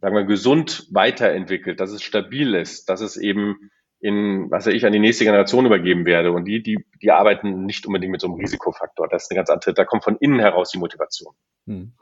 [0.00, 3.70] sagen wir, gesund weiterentwickelt, dass es stabil ist, dass es eben
[4.00, 6.32] in, was weiß ich, an die nächste Generation übergeben werde.
[6.32, 9.08] Und die, die, die arbeiten nicht unbedingt mit so einem Risikofaktor.
[9.08, 11.34] Das ist eine ganz andere, da kommt von innen heraus die Motivation.
[11.66, 11.92] Mhm.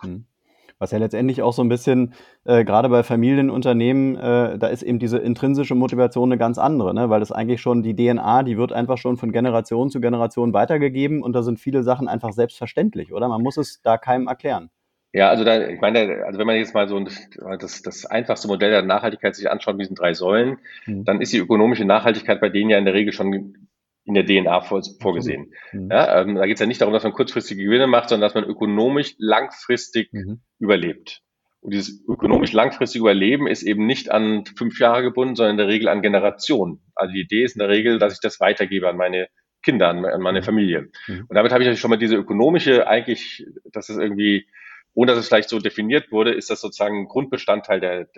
[0.79, 2.14] Was ja letztendlich auch so ein bisschen,
[2.45, 7.11] äh, gerade bei Familienunternehmen, äh, da ist eben diese intrinsische Motivation eine ganz andere, ne?
[7.11, 11.22] weil das eigentlich schon die DNA, die wird einfach schon von Generation zu Generation weitergegeben
[11.22, 13.29] und da sind viele Sachen einfach selbstverständlich, oder?
[13.29, 14.70] Man muss es da keinem erklären.
[15.12, 18.70] Ja, also da, ich meine, also wenn man jetzt mal so das, das einfachste Modell
[18.70, 21.05] der Nachhaltigkeit sich anschaut, mit diesen drei Säulen, mhm.
[21.05, 23.68] dann ist die ökonomische Nachhaltigkeit bei denen ja in der Regel schon
[24.09, 25.53] in der DNA vor, vorgesehen.
[25.73, 25.91] Mhm.
[25.91, 28.35] Ja, ähm, da geht es ja nicht darum, dass man kurzfristige Gewinne macht, sondern dass
[28.35, 30.41] man ökonomisch langfristig mhm.
[30.59, 31.21] überlebt.
[31.61, 35.69] Und dieses ökonomisch langfristige Überleben ist eben nicht an fünf Jahre gebunden, sondern in der
[35.69, 36.81] Regel an Generationen.
[36.95, 39.29] Also die Idee ist in der Regel, dass ich das weitergebe an meine
[39.63, 40.45] Kinder, an, an meine mhm.
[40.45, 40.89] Familie.
[41.07, 41.27] Mhm.
[41.29, 44.47] Und damit habe ich schon mal diese ökonomische, eigentlich, das ist irgendwie,
[44.95, 48.09] ohne dass es vielleicht so definiert wurde, ist das sozusagen ein Grundbestandteil der,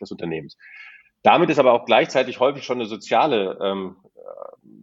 [0.00, 0.56] des Unternehmens.
[1.22, 3.96] Damit ist aber auch gleichzeitig häufig schon eine soziale ähm,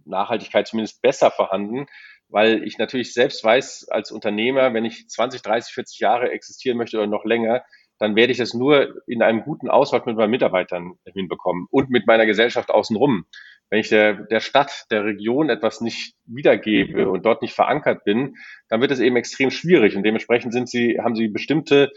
[0.05, 1.87] Nachhaltigkeit zumindest besser vorhanden,
[2.29, 6.97] weil ich natürlich selbst weiß als Unternehmer, wenn ich 20, 30, 40 Jahre existieren möchte
[6.97, 7.63] oder noch länger,
[7.99, 12.05] dann werde ich das nur in einem guten Austausch mit meinen Mitarbeitern hinbekommen und mit
[12.05, 13.25] meiner Gesellschaft außenrum.
[13.69, 18.35] Wenn ich der, der Stadt, der Region etwas nicht wiedergebe und dort nicht verankert bin,
[18.69, 21.91] dann wird es eben extrem schwierig und dementsprechend sind sie, haben sie bestimmte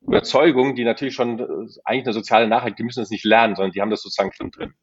[0.00, 1.40] Überzeugungen, die natürlich schon
[1.84, 4.50] eigentlich eine soziale Nachhaltigkeit, die müssen das nicht lernen, sondern die haben das sozusagen schon
[4.50, 4.74] drin.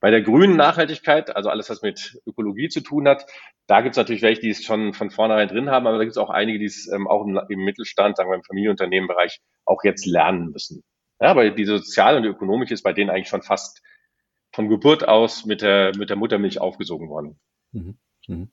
[0.00, 3.26] Bei der grünen Nachhaltigkeit, also alles, was mit Ökologie zu tun hat,
[3.66, 6.12] da gibt es natürlich welche, die es schon von vornherein drin haben, aber da gibt
[6.12, 9.84] es auch einige, die es ähm, auch im, im, Mittelstand, sagen wir im Familienunternehmenbereich, auch
[9.84, 10.82] jetzt lernen müssen.
[11.20, 13.82] Ja, aber die soziale und die ökonomische ist bei denen eigentlich schon fast
[14.52, 17.38] von Geburt aus mit der, mit der Muttermilch aufgesogen worden.
[17.72, 17.98] Mhm.
[18.26, 18.50] Mhm.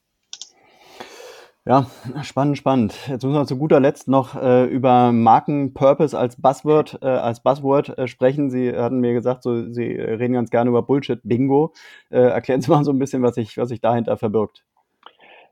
[1.68, 1.86] Ja,
[2.24, 2.94] spannend, spannend.
[3.10, 7.98] Jetzt müssen wir zu guter Letzt noch äh, über Markenpurpose als Buzzword, äh, als Buzzword
[7.98, 8.50] äh, sprechen.
[8.50, 11.74] Sie hatten mir gesagt, so, Sie reden ganz gerne über Bullshit-Bingo.
[12.10, 14.64] Äh, erklären Sie mal so ein bisschen, was sich was sich dahinter verbirgt.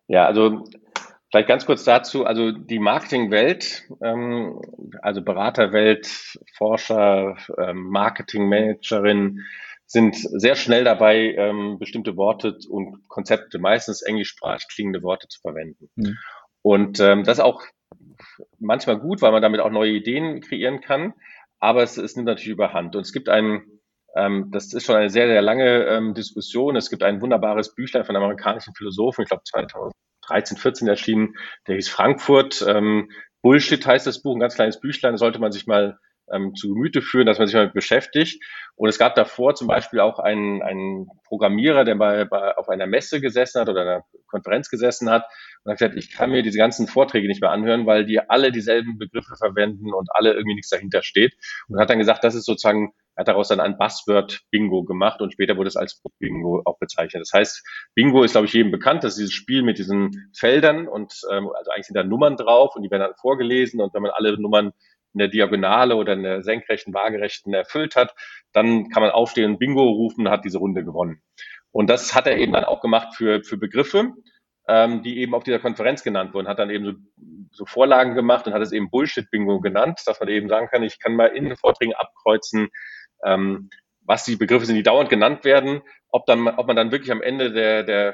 [0.08, 0.64] Ja, also
[1.32, 2.26] vielleicht ganz kurz dazu.
[2.26, 4.62] Also die Marketingwelt, ähm,
[5.02, 9.42] also Beraterwelt, Forscher, ähm, Marketingmanagerin,
[9.88, 15.90] sind sehr schnell dabei, ähm, bestimmte Worte und Konzepte, meistens englischsprachig klingende Worte zu verwenden.
[15.96, 16.18] Mhm.
[16.62, 17.64] Und ähm, das ist auch
[18.60, 21.14] manchmal gut, weil man damit auch neue Ideen kreieren kann,
[21.60, 22.96] aber es, es nimmt natürlich überhand.
[22.96, 23.82] Und es gibt einen,
[24.16, 26.76] ähm, das ist schon eine sehr, sehr lange ähm, Diskussion.
[26.76, 31.36] Es gibt ein wunderbares Büchlein von einem amerikanischen Philosophen, ich glaube 2013, 14 erschienen,
[31.68, 32.66] der hieß Frankfurt.
[32.68, 33.12] Ähm,
[33.44, 36.00] Bullshit heißt das Buch, ein ganz kleines Büchlein, das sollte man sich mal
[36.32, 38.44] ähm, zu Gemüte führen, dass man sich damit beschäftigt.
[38.76, 42.88] Und es gab davor zum Beispiel auch einen, einen Programmierer, der bei, bei, auf einer
[42.88, 45.26] Messe gesessen hat oder einer Konferenz gesessen hat
[45.64, 48.52] und hat gesagt, ich kann mir diese ganzen Vorträge nicht mehr anhören, weil die alle
[48.52, 51.36] dieselben Begriffe verwenden und alle irgendwie nichts dahinter steht.
[51.68, 55.56] Und hat dann gesagt, das ist sozusagen, hat daraus dann ein Buzzword-Bingo gemacht und später
[55.56, 57.22] wurde es als Bingo auch bezeichnet.
[57.22, 57.64] Das heißt,
[57.94, 61.50] Bingo ist, glaube ich, jedem bekannt, das ist dieses Spiel mit diesen Feldern und ähm,
[61.56, 64.40] also eigentlich sind da Nummern drauf und die werden dann vorgelesen und wenn man alle
[64.40, 64.74] Nummern
[65.16, 68.14] in der Diagonale oder in der senkrechten, waagerechten erfüllt hat,
[68.52, 71.22] dann kann man aufstehen und Bingo rufen, hat diese Runde gewonnen.
[71.72, 74.12] Und das hat er eben dann auch gemacht für, für Begriffe,
[74.68, 76.94] ähm, die eben auf dieser Konferenz genannt wurden, hat dann eben so,
[77.52, 81.00] so Vorlagen gemacht und hat es eben Bullshit-Bingo genannt, dass man eben sagen kann, ich
[81.00, 82.68] kann mal in den Vorträgen abkreuzen,
[83.24, 83.70] ähm,
[84.06, 87.22] was die Begriffe sind, die dauernd genannt werden, ob, dann, ob man dann wirklich am
[87.22, 88.14] Ende der, der,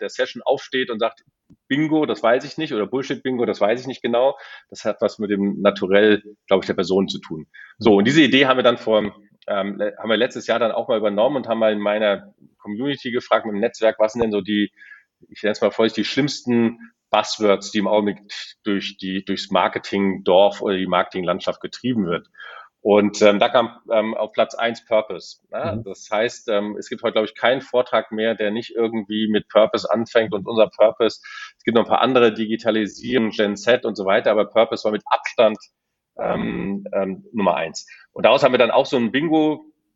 [0.00, 1.24] der Session aufsteht und sagt,
[1.68, 4.38] Bingo, das weiß ich nicht, oder Bullshit-Bingo, das weiß ich nicht genau.
[4.70, 7.46] Das hat was mit dem Naturell, glaube ich, der Person zu tun.
[7.78, 9.02] So, und diese Idee haben wir dann vor,
[9.48, 13.10] ähm, haben wir letztes Jahr dann auch mal übernommen und haben mal in meiner Community
[13.10, 14.72] gefragt mit dem Netzwerk, was sind denn so die,
[15.28, 16.78] ich nenne es mal vorsichtig, die schlimmsten
[17.10, 18.20] Buzzwords, die im Augenblick
[18.64, 22.28] durch die, durchs Marketing-Dorf oder die Marketinglandschaft getrieben wird.
[22.82, 25.38] Und ähm, da kam ähm, auf Platz eins Purpose.
[25.52, 25.76] Ne?
[25.76, 25.84] Mhm.
[25.84, 29.48] Das heißt, ähm, es gibt heute, glaube ich, keinen Vortrag mehr, der nicht irgendwie mit
[29.48, 31.20] Purpose anfängt und unser Purpose.
[31.56, 34.90] Es gibt noch ein paar andere Digitalisierung, Gen Z und so weiter, aber Purpose war
[34.90, 35.58] mit Abstand
[36.18, 37.86] ähm, ähm, Nummer eins.
[38.12, 39.12] Und daraus haben wir dann auch so ein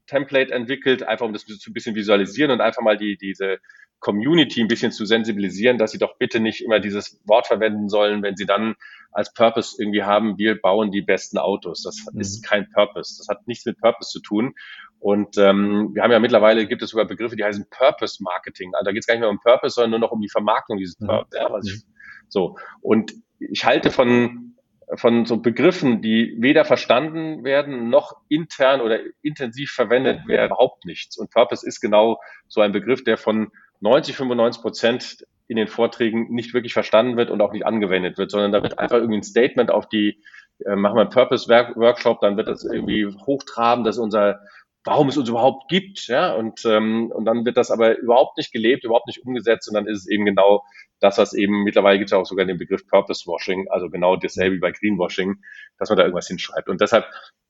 [0.06, 3.58] Bingo-Template entwickelt, einfach um das ein bisschen visualisieren und einfach mal die diese
[3.98, 8.22] Community ein bisschen zu sensibilisieren, dass sie doch bitte nicht immer dieses Wort verwenden sollen,
[8.22, 8.74] wenn sie dann
[9.10, 11.82] als Purpose irgendwie haben, wir bauen die besten Autos.
[11.82, 12.20] Das mhm.
[12.20, 13.16] ist kein Purpose.
[13.18, 14.54] Das hat nichts mit Purpose zu tun.
[14.98, 18.74] Und ähm, wir haben ja mittlerweile, gibt es sogar Begriffe, die heißen Purpose Marketing.
[18.74, 20.76] Also da geht es gar nicht mehr um Purpose, sondern nur noch um die Vermarktung
[20.76, 21.06] dieses mhm.
[21.06, 21.38] Purpose.
[21.38, 21.82] Ja, was ich,
[22.28, 22.56] so.
[22.82, 24.55] Und ich halte von
[24.94, 31.18] von so Begriffen, die weder verstanden werden noch intern oder intensiv verwendet werden, überhaupt nichts.
[31.18, 36.32] Und Purpose ist genau so ein Begriff, der von 90, 95 Prozent in den Vorträgen
[36.32, 39.24] nicht wirklich verstanden wird und auch nicht angewendet wird, sondern da wird einfach irgendwie ein
[39.24, 40.20] Statement auf die,
[40.64, 44.40] äh, machen wir einen Purpose-Workshop, dann wird das irgendwie hochtraben, dass unser,
[44.86, 48.52] warum es uns überhaupt gibt, ja, und, ähm, und dann wird das aber überhaupt nicht
[48.52, 50.62] gelebt, überhaupt nicht umgesetzt und dann ist es eben genau
[51.00, 54.60] das, was eben, mittlerweile gibt es auch sogar den Begriff Purpose-Washing, also genau dasselbe wie
[54.60, 55.42] bei Greenwashing,
[55.78, 56.68] dass man da irgendwas hinschreibt.
[56.68, 57.04] Und deshalb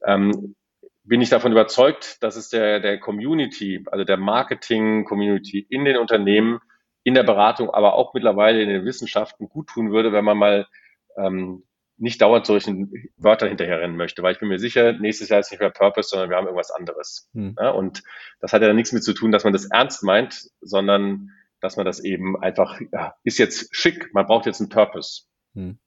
[0.04, 0.56] ähm,
[1.04, 6.58] bin ich davon überzeugt, dass es der, der Community, also der Marketing-Community in den Unternehmen,
[7.04, 10.66] in der Beratung, aber auch mittlerweile in den Wissenschaften gut tun würde, wenn man mal
[11.16, 11.62] ähm,
[11.98, 15.60] nicht dauernd solchen Wörtern hinterherrennen möchte, weil ich bin mir sicher, nächstes Jahr ist nicht
[15.60, 17.28] mehr Purpose, sondern wir haben irgendwas anderes.
[17.32, 17.56] Hm.
[17.58, 18.02] Ja, und
[18.40, 21.30] das hat ja nichts mit zu tun, dass man das ernst meint, sondern
[21.60, 25.22] dass man das eben einfach, ja, ist jetzt schick, man braucht jetzt einen Purpose.
[25.54, 25.78] Hm.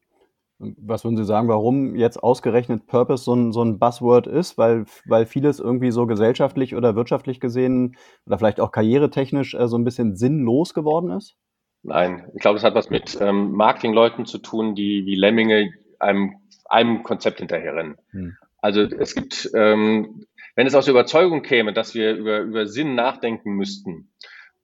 [0.60, 4.58] Was würden Sie sagen, warum jetzt ausgerechnet Purpose so ein, so ein Buzzword ist?
[4.58, 7.96] Weil, weil vieles irgendwie so gesellschaftlich oder wirtschaftlich gesehen
[8.26, 11.38] oder vielleicht auch karrieretechnisch äh, so ein bisschen sinnlos geworden ist?
[11.82, 16.36] Nein, ich glaube, es hat was mit ähm, Marketingleuten zu tun, die wie Lemminge einem,
[16.66, 17.98] einem Konzept hinterherrennen.
[18.12, 18.38] Hm.
[18.62, 20.26] Also es gibt, ähm,
[20.56, 24.12] wenn es aus der Überzeugung käme, dass wir über, über Sinn nachdenken müssten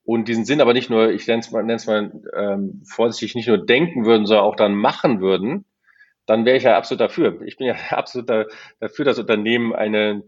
[0.04, 3.36] und diesen Sinn aber nicht nur, ich nenne es mal, nenne es mal ähm, vorsichtig,
[3.36, 5.66] nicht nur denken würden, sondern auch dann machen würden,
[6.26, 7.42] dann wäre ich ja absolut dafür.
[7.44, 8.46] Ich bin ja absolut da,
[8.80, 10.24] dafür, dass Unternehmen eine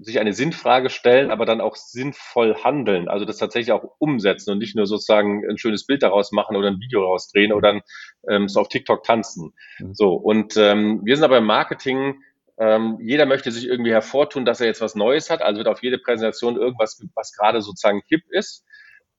[0.00, 4.58] sich eine Sinnfrage stellen, aber dann auch sinnvoll handeln, also das tatsächlich auch umsetzen und
[4.58, 7.82] nicht nur sozusagen ein schönes Bild daraus machen oder ein Video daraus drehen oder dann
[8.28, 9.52] ähm, so auf TikTok tanzen.
[9.78, 9.94] Mhm.
[9.94, 12.20] So, und ähm, wir sind aber im Marketing,
[12.58, 15.82] ähm, jeder möchte sich irgendwie hervortun, dass er jetzt was Neues hat, also wird auf
[15.82, 18.64] jede Präsentation irgendwas, was gerade sozusagen hip ist.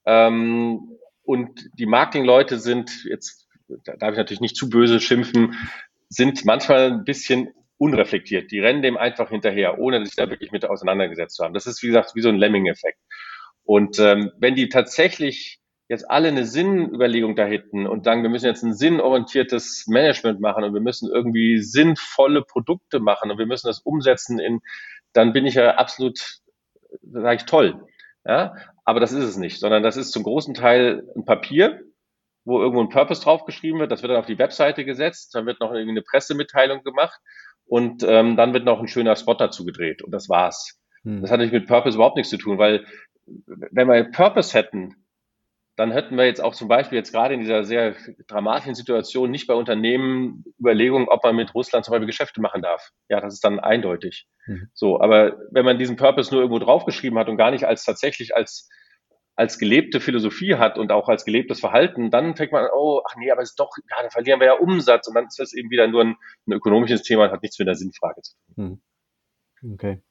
[0.05, 5.55] Ähm, und die Marketingleute sind, jetzt da darf ich natürlich nicht zu böse schimpfen,
[6.09, 8.51] sind manchmal ein bisschen unreflektiert.
[8.51, 11.53] Die rennen dem einfach hinterher, ohne sich da wirklich mit auseinandergesetzt zu haben.
[11.53, 12.99] Das ist, wie gesagt, wie so ein Lemming-Effekt.
[13.63, 18.45] Und ähm, wenn die tatsächlich jetzt alle eine Sinnüberlegung da hätten und sagen, wir müssen
[18.45, 23.67] jetzt ein sinnorientiertes Management machen und wir müssen irgendwie sinnvolle Produkte machen und wir müssen
[23.67, 24.61] das umsetzen in,
[25.13, 26.39] dann bin ich ja absolut,
[27.03, 27.86] sage ich, toll.
[28.26, 31.82] Ja, aber das ist es nicht, sondern das ist zum großen Teil ein Papier,
[32.43, 33.91] wo irgendwo ein Purpose draufgeschrieben wird.
[33.91, 37.19] Das wird dann auf die Webseite gesetzt, dann wird noch irgendwie eine Pressemitteilung gemacht
[37.66, 40.80] und ähm, dann wird noch ein schöner Spot dazu gedreht und das war's.
[41.03, 41.22] Hm.
[41.22, 42.86] Das hat natürlich mit Purpose überhaupt nichts zu tun, weil
[43.26, 44.95] wenn wir Purpose hätten,
[45.76, 47.95] dann hätten wir jetzt auch zum Beispiel jetzt gerade in dieser sehr
[48.28, 52.91] dramatischen Situation nicht bei Unternehmen Überlegungen, ob man mit Russland zum Beispiel Geschäfte machen darf.
[53.09, 54.28] Ja, das ist dann eindeutig.
[54.45, 54.70] Mhm.
[54.74, 58.36] So, aber wenn man diesen Purpose nur irgendwo draufgeschrieben hat und gar nicht als tatsächlich
[58.36, 58.70] als
[59.36, 63.31] als gelebte Philosophie hat und auch als gelebtes Verhalten, dann fängt man, oh, ach nee,
[63.31, 65.69] aber es ist doch, ja, dann verlieren wir ja Umsatz und dann ist das eben
[65.69, 66.15] wieder nur ein,
[66.47, 68.81] ein ökonomisches Thema und hat nichts mit der Sinnfrage zu tun.
[69.61, 69.73] Hm.
[69.73, 70.01] Okay.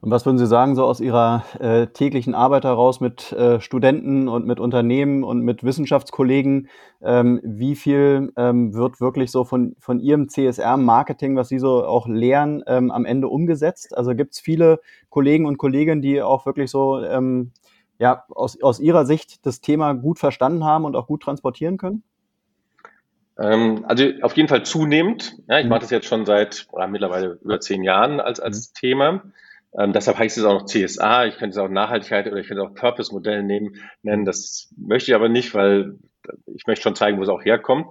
[0.00, 4.28] Und was würden Sie sagen, so aus Ihrer äh, täglichen Arbeit heraus mit äh, Studenten
[4.28, 6.68] und mit Unternehmen und mit Wissenschaftskollegen,
[7.02, 12.06] ähm, wie viel ähm, wird wirklich so von, von Ihrem CSR-Marketing, was Sie so auch
[12.06, 13.96] lehren, ähm, am Ende umgesetzt?
[13.96, 17.52] Also gibt es viele Kollegen und Kolleginnen, die auch wirklich so ähm,
[17.98, 22.02] ja, aus, aus Ihrer Sicht das Thema gut verstanden haben und auch gut transportieren können?
[23.38, 25.36] Ähm, also auf jeden Fall zunehmend.
[25.48, 25.70] Ja, ich mhm.
[25.70, 28.78] mache das jetzt schon seit oder mittlerweile über zehn Jahren als, als mhm.
[28.78, 29.22] Thema.
[29.78, 31.26] Ähm, deshalb heißt es auch noch CSA.
[31.26, 34.24] Ich könnte es auch Nachhaltigkeit oder ich könnte auch Purpose-Modell nehmen, nennen.
[34.24, 35.98] Das möchte ich aber nicht, weil
[36.54, 37.88] ich möchte schon zeigen, wo es auch herkommt.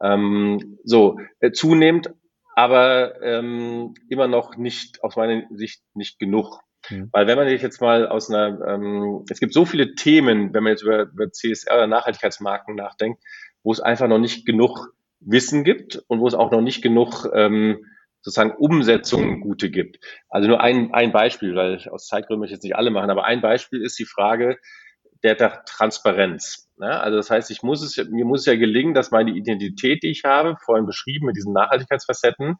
[0.00, 2.10] Ähm, so, äh, zunehmend,
[2.54, 6.60] aber ähm, immer noch nicht, aus meiner Sicht nicht genug.
[6.90, 7.08] Mhm.
[7.12, 10.62] Weil wenn man sich jetzt mal aus einer, ähm, es gibt so viele Themen, wenn
[10.62, 13.22] man jetzt über, über CSR oder Nachhaltigkeitsmarken nachdenkt,
[13.62, 17.28] wo es einfach noch nicht genug Wissen gibt und wo es auch noch nicht genug
[17.32, 17.84] ähm,
[18.20, 19.98] sozusagen Umsetzungen gute gibt.
[20.28, 23.24] Also nur ein, ein Beispiel, weil aus Zeitgründen möchte ich jetzt nicht alle machen, aber
[23.24, 24.58] ein Beispiel ist die Frage
[25.22, 26.68] der, der Transparenz.
[26.78, 30.02] Ja, also das heißt, ich muss es, mir muss es ja gelingen, dass meine Identität,
[30.02, 32.56] die ich habe, vorhin beschrieben mit diesen Nachhaltigkeitsfacetten,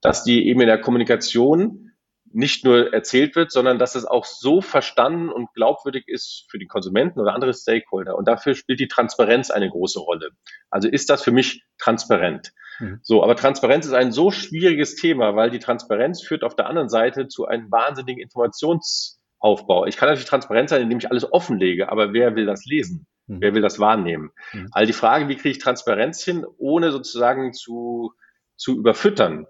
[0.00, 1.92] dass die eben in der Kommunikation
[2.34, 6.66] nicht nur erzählt wird, sondern dass es auch so verstanden und glaubwürdig ist für die
[6.66, 8.16] Konsumenten oder andere Stakeholder.
[8.16, 10.30] Und dafür spielt die Transparenz eine große Rolle.
[10.68, 12.52] Also ist das für mich transparent.
[12.80, 12.98] Mhm.
[13.02, 16.88] So, aber Transparenz ist ein so schwieriges Thema, weil die Transparenz führt auf der anderen
[16.88, 19.86] Seite zu einem wahnsinnigen Informationsaufbau.
[19.86, 23.06] Ich kann natürlich transparent sein, indem ich alles offenlege, aber wer will das lesen?
[23.28, 23.40] Mhm.
[23.40, 24.30] Wer will das wahrnehmen?
[24.52, 24.68] Mhm.
[24.72, 28.12] Also die Frage, wie kriege ich Transparenz hin, ohne sozusagen zu,
[28.56, 29.46] zu überfüttern?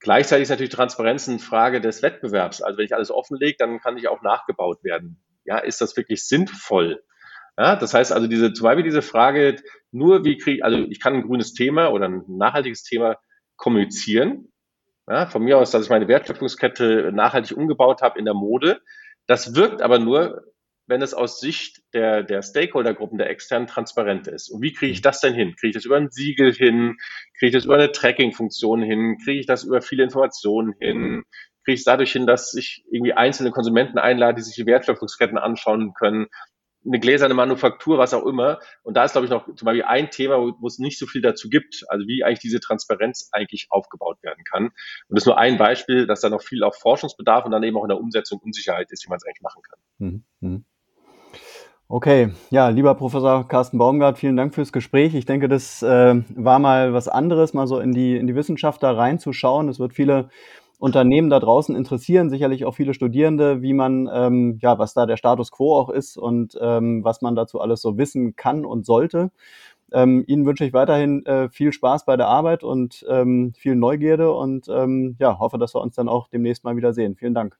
[0.00, 2.62] Gleichzeitig ist natürlich Transparenz eine Frage des Wettbewerbs.
[2.62, 5.22] Also wenn ich alles offenlege, dann kann ich auch nachgebaut werden.
[5.44, 7.02] Ja, ist das wirklich sinnvoll?
[7.58, 9.56] Ja, das heißt also diese, zum Beispiel diese Frage,
[9.90, 13.16] nur wie kriege, also ich kann ein grünes Thema oder ein nachhaltiges Thema
[13.56, 14.52] kommunizieren.
[15.08, 18.82] Ja, von mir aus, dass ich meine Wertschöpfungskette nachhaltig umgebaut habe in der Mode.
[19.26, 20.44] Das wirkt aber nur,
[20.86, 24.48] wenn es aus Sicht der, der Stakeholdergruppen, der externen transparent ist.
[24.48, 25.04] Und wie kriege ich mhm.
[25.04, 25.54] das denn hin?
[25.56, 26.96] Kriege ich das über ein Siegel hin?
[27.38, 29.18] Kriege ich das über eine Tracking-Funktion hin?
[29.22, 31.24] Kriege ich das über viele Informationen hin?
[31.64, 35.38] Kriege ich es dadurch hin, dass ich irgendwie einzelne Konsumenten einlade, die sich die Wertschöpfungsketten
[35.38, 36.28] anschauen können?
[36.86, 38.60] Eine gläserne Manufaktur, was auch immer.
[38.84, 41.06] Und da ist, glaube ich, noch zum Beispiel ein Thema, wo, wo es nicht so
[41.06, 41.84] viel dazu gibt.
[41.88, 44.66] Also wie eigentlich diese Transparenz eigentlich aufgebaut werden kann.
[44.66, 44.74] Und
[45.08, 47.82] das ist nur ein Beispiel, dass da noch viel auf Forschungsbedarf und dann eben auch
[47.82, 50.24] in der Umsetzung Unsicherheit ist, wie man es eigentlich machen kann.
[50.38, 50.64] Mhm.
[51.88, 55.14] Okay, ja, lieber Professor Carsten Baumgart, vielen Dank fürs Gespräch.
[55.14, 58.82] Ich denke, das äh, war mal was anderes, mal so in die, in die Wissenschaft
[58.82, 59.68] da reinzuschauen.
[59.68, 60.28] Es wird viele
[60.80, 65.16] Unternehmen da draußen interessieren, sicherlich auch viele Studierende, wie man, ähm, ja, was da der
[65.16, 69.30] Status quo auch ist und ähm, was man dazu alles so wissen kann und sollte.
[69.92, 74.32] Ähm, Ihnen wünsche ich weiterhin äh, viel Spaß bei der Arbeit und ähm, viel Neugierde
[74.32, 77.14] und ähm, ja, hoffe, dass wir uns dann auch demnächst mal wieder sehen.
[77.14, 77.56] Vielen Dank.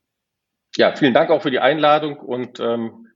[0.77, 3.06] Ja, vielen Dank auch für die Einladung und ähm,